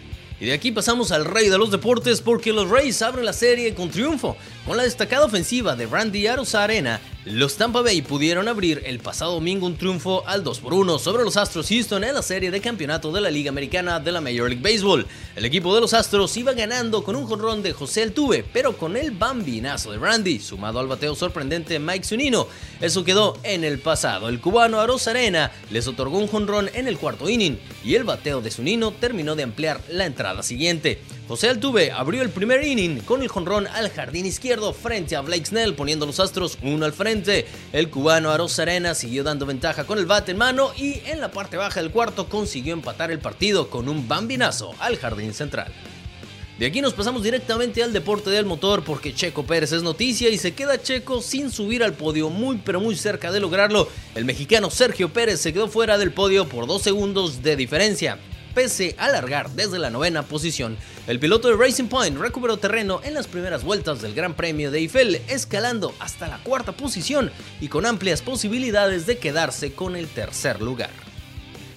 Y 0.42 0.48
de 0.48 0.54
aquí 0.54 0.72
pasamos 0.72 1.12
al 1.12 1.26
rey 1.26 1.50
de 1.50 1.58
los 1.60 1.70
deportes 1.70 2.20
porque 2.20 2.52
los 2.52 2.68
Rays 2.68 3.04
abren 3.04 3.26
la 3.26 3.32
serie 3.32 3.76
con 3.76 3.92
triunfo. 3.92 4.36
Con 4.66 4.78
la 4.78 4.84
destacada 4.84 5.26
ofensiva 5.26 5.76
de 5.76 5.88
Randy 5.88 6.28
Arena, 6.28 7.02
los 7.26 7.56
Tampa 7.56 7.82
Bay 7.82 8.04
pudieron 8.04 8.48
abrir 8.48 8.84
el 8.86 9.00
pasado 9.00 9.34
domingo 9.34 9.66
un 9.66 9.76
triunfo 9.76 10.24
al 10.28 10.44
2 10.44 10.60
por 10.60 10.76
1 10.76 11.00
sobre 11.00 11.24
los 11.24 11.36
Astros 11.36 11.68
Houston 11.70 12.04
en 12.04 12.14
la 12.14 12.22
serie 12.22 12.52
de 12.52 12.62
campeonato 12.62 13.12
de 13.12 13.22
la 13.22 13.32
Liga 13.32 13.50
Americana 13.50 14.00
de 14.00 14.12
la 14.12 14.22
Major 14.22 14.48
League 14.48 14.62
Baseball. 14.62 15.08
El 15.36 15.46
equipo 15.46 15.74
de 15.74 15.82
los 15.82 15.96
Astros 15.96 16.38
iba 16.38 16.54
ganando 16.54 17.04
con 17.04 17.16
un 17.16 17.26
jonrón 17.26 17.64
de 17.64 17.74
José 17.74 18.04
Altuve, 18.04 18.46
pero 18.54 18.78
con 18.78 18.96
el 18.96 19.12
bambinazo 19.12 19.92
de 19.92 19.98
Randy, 19.98 20.40
sumado 20.40 20.80
al 20.80 20.88
bateo 20.88 21.16
sorprendente 21.16 21.80
Mike 21.80 22.06
Zunino. 22.06 22.48
Eso 22.80 23.04
quedó 23.04 23.40
en 23.42 23.64
el 23.64 23.80
pasado. 23.80 24.30
El 24.30 24.42
cubano 24.42 24.80
Arena 24.80 25.52
les 25.72 25.88
otorgó 25.88 26.20
un 26.20 26.28
jonrón 26.28 26.70
en 26.74 26.88
el 26.88 27.00
cuarto 27.00 27.30
inning 27.30 27.58
y 27.84 27.96
el 27.96 28.04
bateo 28.04 28.42
de 28.42 28.52
Zunino 28.52 28.92
terminó 28.92 29.36
de 29.36 29.44
ampliar 29.44 29.82
la 29.90 30.06
entrada 30.06 30.44
siguiente. 30.44 31.02
José 31.28 31.50
Altuve 31.50 31.92
abrió 31.92 32.24
el 32.24 32.30
primer 32.30 32.62
inning 32.64 33.00
con 33.02 33.22
el 33.22 33.30
jonrón 33.30 33.66
al 33.68 33.90
jardín 33.90 34.26
izquierdo 34.26 34.51
frente 34.74 35.16
a 35.16 35.22
Blake 35.22 35.46
Snell, 35.46 35.76
poniendo 35.76 36.06
los 36.06 36.20
astros 36.20 36.58
uno 36.62 36.86
al 36.86 36.92
frente. 36.92 37.46
El 37.72 37.90
cubano 37.90 38.32
Aros 38.32 38.60
Arena 38.60 38.94
siguió 38.94 39.24
dando 39.24 39.46
ventaja 39.46 39.86
con 39.86 39.98
el 39.98 40.06
bate 40.06 40.32
en 40.32 40.38
mano 40.38 40.74
y 40.76 41.02
en 41.06 41.22
la 41.22 41.32
parte 41.32 41.56
baja 41.56 41.82
del 41.82 41.92
cuarto 41.92 42.28
consiguió 42.28 42.74
empatar 42.74 43.12
el 43.12 43.20
partido 43.20 43.70
con 43.70 43.88
un 43.88 44.10
bambinazo 44.10 44.76
al 44.80 44.98
jardín 44.98 45.34
central. 45.34 45.72
De 46.60 46.66
aquí 46.66 46.82
nos 46.82 46.94
pasamos 46.94 47.24
directamente 47.24 47.82
al 47.82 47.94
deporte 47.94 48.30
del 48.30 48.46
motor 48.46 48.84
porque 48.84 49.16
Checo 49.16 49.46
Pérez 49.46 49.72
es 49.72 49.84
noticia 49.84 50.30
y 50.30 50.38
se 50.38 50.54
queda 50.54 50.82
Checo 50.82 51.22
sin 51.22 51.50
subir 51.50 51.82
al 51.82 51.94
podio, 51.94 52.30
muy 52.30 52.58
pero 52.58 52.82
muy 52.82 52.98
cerca 52.98 53.32
de 53.32 53.40
lograrlo. 53.40 53.88
El 54.16 54.26
mexicano 54.26 54.70
Sergio 54.70 55.14
Pérez 55.14 55.40
se 55.40 55.54
quedó 55.54 55.70
fuera 55.70 55.98
del 55.98 56.12
podio 56.12 56.48
por 56.50 56.68
dos 56.68 56.82
segundos 56.82 57.42
de 57.42 57.56
diferencia 57.56 58.20
pese 58.54 58.96
a 58.98 59.10
largar 59.10 59.50
desde 59.52 59.80
la 59.80 59.90
novena 59.90 60.24
posición. 60.24 60.78
El 61.08 61.20
piloto 61.20 61.48
de 61.48 61.56
Racing 61.56 61.88
Point 61.88 62.18
recuperó 62.18 62.58
terreno 62.58 63.02
en 63.04 63.14
las 63.14 63.28
primeras 63.28 63.64
vueltas 63.64 64.02
del 64.02 64.14
Gran 64.14 64.36
Premio 64.36 64.72
de 64.72 64.80
Eiffel, 64.80 65.22
escalando 65.28 65.94
hasta 66.00 66.28
la 66.28 66.38
cuarta 66.44 66.72
posición 66.72 67.32
y 67.60 67.68
con 67.68 67.86
amplias 67.86 68.22
posibilidades 68.22 69.06
de 69.06 69.18
quedarse 69.18 69.74
con 69.74 69.96
el 69.96 70.08
tercer 70.08 70.62
lugar. 70.62 70.92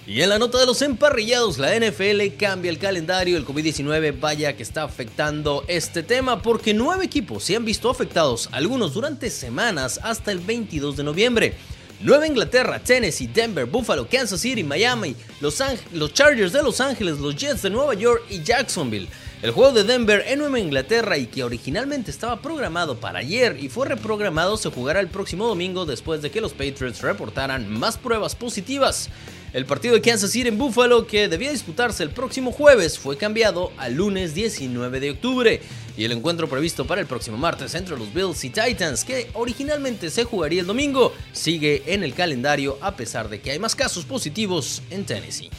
Y 0.07 0.21
en 0.21 0.29
la 0.29 0.37
nota 0.37 0.59
de 0.59 0.67
los 0.67 0.83
emparrillados, 0.83 1.57
la 1.57 1.75
NFL 1.75 2.37
cambia 2.37 2.69
el 2.69 2.77
calendario. 2.77 3.37
El 3.37 3.45
COVID-19 3.45 4.19
vaya 4.19 4.55
que 4.55 4.61
está 4.61 4.83
afectando 4.83 5.65
este 5.67 6.03
tema 6.03 6.43
porque 6.43 6.75
nueve 6.75 7.05
equipos 7.05 7.43
se 7.43 7.55
han 7.55 7.65
visto 7.65 7.89
afectados, 7.89 8.47
algunos 8.51 8.93
durante 8.93 9.31
semanas 9.31 9.99
hasta 10.03 10.31
el 10.31 10.39
22 10.39 10.97
de 10.97 11.03
noviembre. 11.03 11.53
Nueva 12.01 12.27
Inglaterra, 12.27 12.79
Tennessee, 12.79 13.27
Denver, 13.27 13.65
Buffalo, 13.65 14.07
Kansas 14.07 14.41
City, 14.41 14.63
Miami, 14.63 15.15
Los, 15.39 15.61
los 15.93 16.13
Chargers 16.13 16.53
de 16.53 16.61
Los 16.61 16.81
Ángeles, 16.81 17.19
los 17.19 17.35
Jets 17.35 17.61
de 17.61 17.69
Nueva 17.69 17.93
York 17.93 18.23
y 18.29 18.43
Jacksonville. 18.43 19.07
El 19.41 19.51
juego 19.51 19.73
de 19.73 19.83
Denver 19.83 20.23
en 20.27 20.39
Nueva 20.39 20.59
Inglaterra 20.59 21.17
y 21.17 21.27
que 21.27 21.43
originalmente 21.43 22.09
estaba 22.09 22.41
programado 22.41 22.99
para 22.99 23.19
ayer 23.19 23.57
y 23.59 23.69
fue 23.69 23.87
reprogramado 23.87 24.57
se 24.57 24.71
jugará 24.71 24.99
el 24.99 25.07
próximo 25.07 25.47
domingo 25.47 25.85
después 25.85 26.21
de 26.21 26.31
que 26.31 26.41
los 26.41 26.53
Patriots 26.53 27.01
reportaran 27.01 27.69
más 27.69 27.97
pruebas 27.97 28.35
positivas. 28.35 29.09
El 29.55 29.65
partido 29.65 29.93
de 29.93 30.01
Kansas 30.01 30.31
City 30.31 30.49
en 30.49 30.57
Buffalo, 30.57 31.07
que 31.07 31.29
debía 31.29 31.49
disputarse 31.49 32.03
el 32.03 32.09
próximo 32.09 32.51
jueves, 32.51 32.99
fue 32.99 33.15
cambiado 33.15 33.71
al 33.77 33.93
lunes 33.93 34.33
19 34.33 34.99
de 34.99 35.11
octubre. 35.11 35.61
Y 35.95 36.03
el 36.03 36.11
encuentro 36.11 36.49
previsto 36.49 36.85
para 36.85 36.99
el 36.99 37.07
próximo 37.07 37.37
martes 37.37 37.73
entre 37.73 37.97
los 37.97 38.13
Bills 38.13 38.43
y 38.43 38.49
Titans, 38.49 39.05
que 39.05 39.29
originalmente 39.31 40.09
se 40.09 40.25
jugaría 40.25 40.59
el 40.59 40.67
domingo, 40.67 41.13
sigue 41.31 41.83
en 41.85 42.03
el 42.03 42.13
calendario 42.13 42.77
a 42.81 42.97
pesar 42.97 43.29
de 43.29 43.39
que 43.39 43.51
hay 43.51 43.59
más 43.59 43.75
casos 43.75 44.03
positivos 44.03 44.81
en 44.89 45.05
Tennessee. 45.05 45.49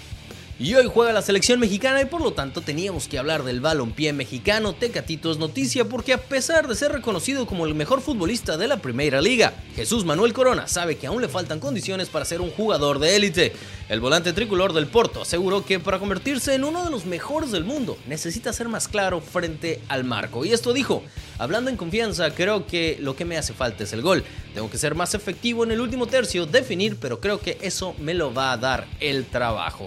Y 0.59 0.75
hoy 0.75 0.89
juega 0.91 1.13
la 1.13 1.21
selección 1.21 1.61
mexicana 1.61 2.01
y 2.01 2.07
por 2.07 2.23
lo 2.23 2.33
tanto 2.33 2.63
teníamos 2.63 3.09
que 3.09 3.19
hablar 3.19 3.45
del 3.45 3.61
balompié 3.61 4.15
mexicano. 4.15 4.73
Tecatito 4.73 5.31
es 5.31 5.37
noticia 5.37 5.85
porque 5.85 6.15
a 6.15 6.23
pesar 6.23 6.67
de 6.67 6.75
ser 6.75 6.93
reconocido 6.93 7.45
como 7.47 7.67
el 7.67 7.75
mejor 7.75 8.01
futbolista 8.01 8.57
de 8.57 8.67
la 8.67 8.79
Primera 8.79 9.21
Liga, 9.21 9.53
Jesús 9.75 10.07
Manuel 10.07 10.33
Corona 10.33 10.67
sabe 10.67 10.97
que 10.97 11.09
aún 11.09 11.21
le 11.21 11.29
faltan 11.29 11.61
condiciones 11.61 12.09
para 12.09 12.25
ser 12.25 12.41
un 12.41 12.51
jugador 12.51 13.01
de 13.01 13.17
élite. 13.17 13.53
El 13.91 14.01
volante 14.01 14.33
tricolor 14.33 14.73
del 14.73 14.87
Porto 14.87 15.21
aseguró 15.21 15.63
que 15.63 15.79
para 15.79 15.99
convertirse 15.99 16.55
en 16.55 16.65
uno 16.65 16.87
de 16.87 16.91
los 16.91 17.05
mejores 17.05 17.51
del 17.51 17.65
mundo 17.65 17.99
necesita 18.07 18.51
ser 18.55 18.71
más 18.71 18.89
claro 18.89 19.21
frente 19.21 19.83
al 19.89 20.05
marco. 20.05 20.47
Y 20.47 20.55
esto 20.55 20.73
dijo, 20.73 21.03
hablando 21.37 21.69
en 21.69 21.77
confianza, 21.77 22.31
creo 22.31 22.67
que 22.67 22.97
lo 22.99 23.15
que 23.15 23.27
me 23.27 23.37
hace 23.37 23.53
falta 23.53 23.85
es 23.85 23.93
el 23.93 24.01
gol. 24.01 24.25
Tengo 24.55 24.71
que 24.71 24.79
ser 24.79 24.95
más 24.95 25.13
efectivo 25.13 25.65
en 25.65 25.73
el 25.73 25.83
último 25.83 26.07
tercio, 26.07 26.47
definir, 26.47 26.97
pero 26.97 27.21
creo 27.21 27.41
que 27.41 27.59
eso 27.61 27.95
me 27.99 28.15
lo 28.15 28.33
va 28.33 28.53
a 28.53 28.57
dar 28.57 28.87
el 29.01 29.27
trabajo. 29.27 29.87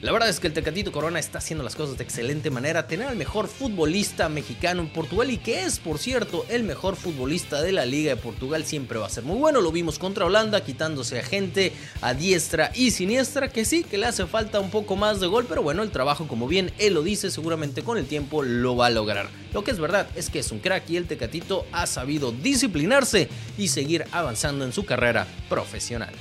La 0.00 0.12
verdad 0.12 0.28
es 0.28 0.38
que 0.38 0.46
el 0.46 0.52
Tecatito 0.52 0.92
Corona 0.92 1.18
está 1.18 1.38
haciendo 1.38 1.64
las 1.64 1.74
cosas 1.74 1.98
de 1.98 2.04
excelente 2.04 2.50
manera. 2.50 2.86
Tener 2.86 3.08
al 3.08 3.16
mejor 3.16 3.48
futbolista 3.48 4.28
mexicano 4.28 4.80
en 4.80 4.88
Portugal 4.90 5.28
y 5.28 5.38
que 5.38 5.64
es, 5.64 5.80
por 5.80 5.98
cierto, 5.98 6.46
el 6.48 6.62
mejor 6.62 6.94
futbolista 6.94 7.62
de 7.62 7.72
la 7.72 7.84
Liga 7.84 8.14
de 8.14 8.16
Portugal 8.16 8.64
siempre 8.64 9.00
va 9.00 9.06
a 9.06 9.10
ser 9.10 9.24
muy 9.24 9.38
bueno. 9.38 9.60
Lo 9.60 9.72
vimos 9.72 9.98
contra 9.98 10.24
Holanda, 10.24 10.62
quitándose 10.62 11.18
a 11.18 11.24
gente 11.24 11.72
a 12.00 12.14
diestra 12.14 12.70
y 12.76 12.92
siniestra, 12.92 13.48
que 13.48 13.64
sí, 13.64 13.82
que 13.82 13.98
le 13.98 14.06
hace 14.06 14.24
falta 14.26 14.60
un 14.60 14.70
poco 14.70 14.94
más 14.94 15.18
de 15.18 15.26
gol, 15.26 15.46
pero 15.48 15.64
bueno, 15.64 15.82
el 15.82 15.90
trabajo, 15.90 16.28
como 16.28 16.46
bien 16.46 16.70
él 16.78 16.94
lo 16.94 17.02
dice, 17.02 17.32
seguramente 17.32 17.82
con 17.82 17.98
el 17.98 18.06
tiempo 18.06 18.44
lo 18.44 18.76
va 18.76 18.86
a 18.86 18.90
lograr. 18.90 19.28
Lo 19.52 19.64
que 19.64 19.72
es 19.72 19.80
verdad 19.80 20.06
es 20.14 20.30
que 20.30 20.38
es 20.38 20.52
un 20.52 20.60
crack 20.60 20.88
y 20.90 20.96
el 20.96 21.08
Tecatito 21.08 21.66
ha 21.72 21.88
sabido 21.88 22.30
disciplinarse 22.30 23.28
y 23.56 23.66
seguir 23.66 24.04
avanzando 24.12 24.64
en 24.64 24.72
su 24.72 24.84
carrera 24.84 25.26
profesional. 25.48 26.14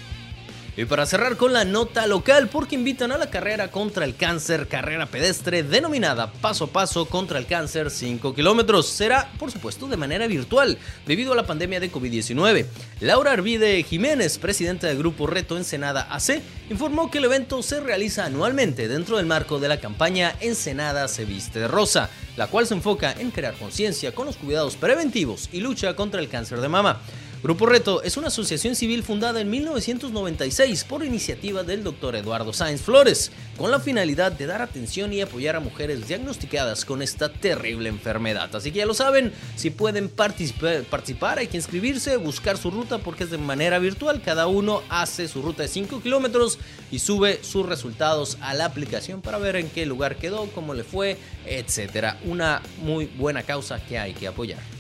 Y 0.78 0.86
para 0.86 1.08
cerrar 1.08 1.38
con 1.38 1.54
la 1.54 1.66
nota 1.66 2.06
local, 2.06 2.50
porque 2.50 2.76
invitan 2.76 3.12
a 3.12 3.18
la 3.18 3.32
carrera 3.32 3.72
contra 3.72 4.06
el 4.06 4.16
cáncer, 4.16 4.68
carrera 4.68 5.08
pedestre 5.08 5.64
denominada 5.64 6.32
Paso 6.34 6.66
a 6.66 6.68
Paso 6.68 7.08
contra 7.08 7.40
el 7.40 7.48
Cáncer 7.48 7.90
5 7.90 8.36
kilómetros. 8.36 8.88
Será, 8.88 9.32
por 9.40 9.52
supuesto, 9.52 9.88
de 9.88 9.98
manera 9.98 10.28
virtual, 10.28 10.78
debido 11.08 11.34
a 11.34 11.36
la 11.36 11.48
pandemia 11.48 11.80
de 11.80 11.92
COVID-19. 11.92 12.68
Laura 13.00 13.32
Arvide 13.32 13.82
Jiménez, 13.82 14.38
presidenta 14.38 14.86
del 14.86 15.00
grupo 15.00 15.26
Reto 15.26 15.58
Ensenada 15.58 16.10
AC, 16.12 16.44
informó 16.70 17.10
que 17.10 17.18
el 17.18 17.26
evento 17.26 17.64
se 17.64 17.80
realiza 17.80 18.26
anualmente 18.26 18.88
dentro 18.88 19.18
del 19.18 19.26
marco 19.26 19.58
de 19.58 19.70
la 19.70 19.80
campaña 19.80 20.36
Ensenada 20.42 21.08
se 21.08 21.26
viste 21.26 21.60
de 21.60 21.68
rosa, 21.68 22.12
la 22.36 22.46
cual 22.46 22.68
se 22.68 22.76
enfoca 22.76 23.14
en 23.14 23.32
crear 23.32 23.56
conciencia 23.56 24.14
con 24.14 24.28
los 24.28 24.38
cuidados 24.38 24.76
preventivos 24.76 25.50
y 25.52 25.60
lucha 25.60 25.96
contra 25.96 26.20
el 26.20 26.30
cáncer 26.30 26.62
de 26.62 26.70
mama. 26.70 27.02
Grupo 27.44 27.68
Reto 27.68 28.02
es 28.02 28.18
una 28.18 28.28
asociación 28.28 28.76
civil 28.76 29.04
fundada 29.04 29.40
en 29.40 29.50
1996 29.52 30.84
por 30.86 31.06
iniciativa 31.06 31.62
del 31.62 31.84
doctor 31.84 32.16
Eduardo 32.16 32.52
Sáenz 32.52 32.82
Flores, 32.82 33.32
con 33.58 33.70
la 33.70 33.80
finalidad 33.80 34.32
de 34.32 34.48
dar 34.48 34.64
atención 34.64 35.14
y 35.14 35.22
apoyar 35.22 35.56
a 35.56 35.60
mujeres 35.60 36.08
diagnosticadas 36.08 36.84
con 36.84 37.04
esta 37.04 37.32
terrible 37.32 37.90
enfermedad. 37.90 38.56
Así 38.56 38.72
que 38.72 38.80
ya 38.80 38.88
lo 38.88 38.96
saben, 38.96 39.32
si 39.56 39.70
pueden 39.70 40.10
participar, 40.10 41.38
hay 41.38 41.46
que 41.46 41.58
inscribirse, 41.58 42.18
buscar 42.18 42.58
su 42.58 42.72
ruta 42.72 42.98
porque 42.98 43.26
es 43.26 43.30
de 43.30 43.38
manera 43.38 43.78
virtual, 43.78 44.24
cada 44.26 44.48
uno 44.48 44.82
hace 44.90 45.28
su 45.28 45.44
ruta 45.44 45.62
de 45.62 45.70
5 45.70 46.02
kilómetros 46.02 46.58
y 46.90 46.98
sube 47.00 47.44
sus 47.44 47.68
resultados 47.68 48.40
a 48.42 48.56
la 48.56 48.66
aplicación 48.66 49.22
para 49.22 49.38
ver 49.38 49.58
en 49.58 49.70
qué 49.70 49.86
lugar 49.86 50.16
quedó, 50.16 50.48
cómo 50.56 50.74
le 50.74 50.84
fue, 50.84 51.18
etcétera. 51.46 52.20
Una 52.26 52.64
muy 52.82 53.06
buena 53.06 53.44
causa 53.44 53.80
que 53.86 54.00
hay 54.00 54.16
que 54.16 54.28
apoyar. 54.28 54.77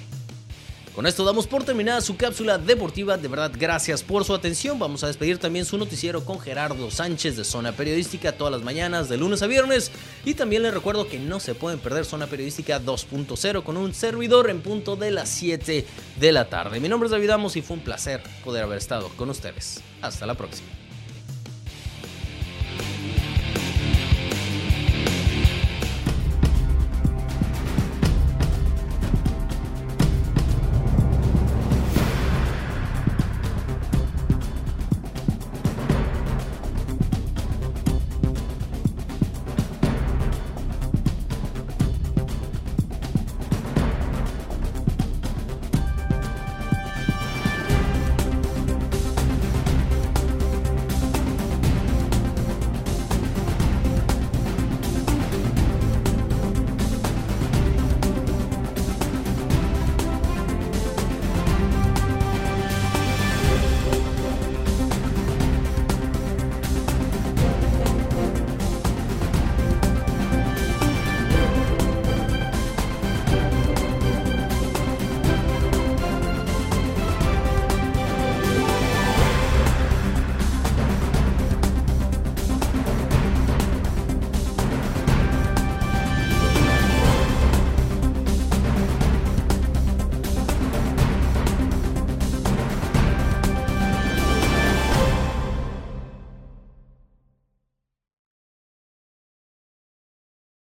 Con 0.97 1.05
esto 1.05 1.23
damos 1.23 1.45
por 1.45 1.63
terminada 1.63 2.01
su 2.01 2.17
cápsula 2.17 2.57
deportiva. 2.57 3.17
De 3.17 3.27
verdad, 3.27 3.51
gracias 3.55 4.01
por 4.01 4.25
su 4.25 4.33
atención. 4.33 4.79
Vamos 4.79 5.03
a 5.03 5.07
despedir 5.07 5.37
también 5.37 5.63
su 5.63 5.77
noticiero 5.77 6.25
con 6.25 6.39
Gerardo 6.39 6.89
Sánchez 6.89 7.37
de 7.37 7.43
Zona 7.43 7.71
Periodística 7.71 8.31
todas 8.31 8.51
las 8.51 8.63
mañanas 8.63 9.07
de 9.07 9.17
lunes 9.17 9.43
a 9.43 9.45
viernes. 9.45 9.91
Y 10.25 10.33
también 10.33 10.63
les 10.63 10.73
recuerdo 10.73 11.07
que 11.07 11.19
no 11.19 11.39
se 11.39 11.53
pueden 11.53 11.77
perder 11.77 12.03
Zona 12.03 12.25
Periodística 12.25 12.81
2.0 12.81 13.61
con 13.61 13.77
un 13.77 13.93
servidor 13.93 14.49
en 14.49 14.61
punto 14.61 14.95
de 14.95 15.11
las 15.11 15.29
7 15.29 15.85
de 16.19 16.31
la 16.31 16.49
tarde. 16.49 16.79
Mi 16.79 16.89
nombre 16.89 17.05
es 17.05 17.11
David 17.11 17.29
Amos 17.29 17.55
y 17.57 17.61
fue 17.61 17.77
un 17.77 17.83
placer 17.83 18.23
poder 18.43 18.63
haber 18.63 18.79
estado 18.79 19.09
con 19.09 19.29
ustedes. 19.29 19.81
Hasta 20.01 20.25
la 20.25 20.33
próxima. 20.33 20.76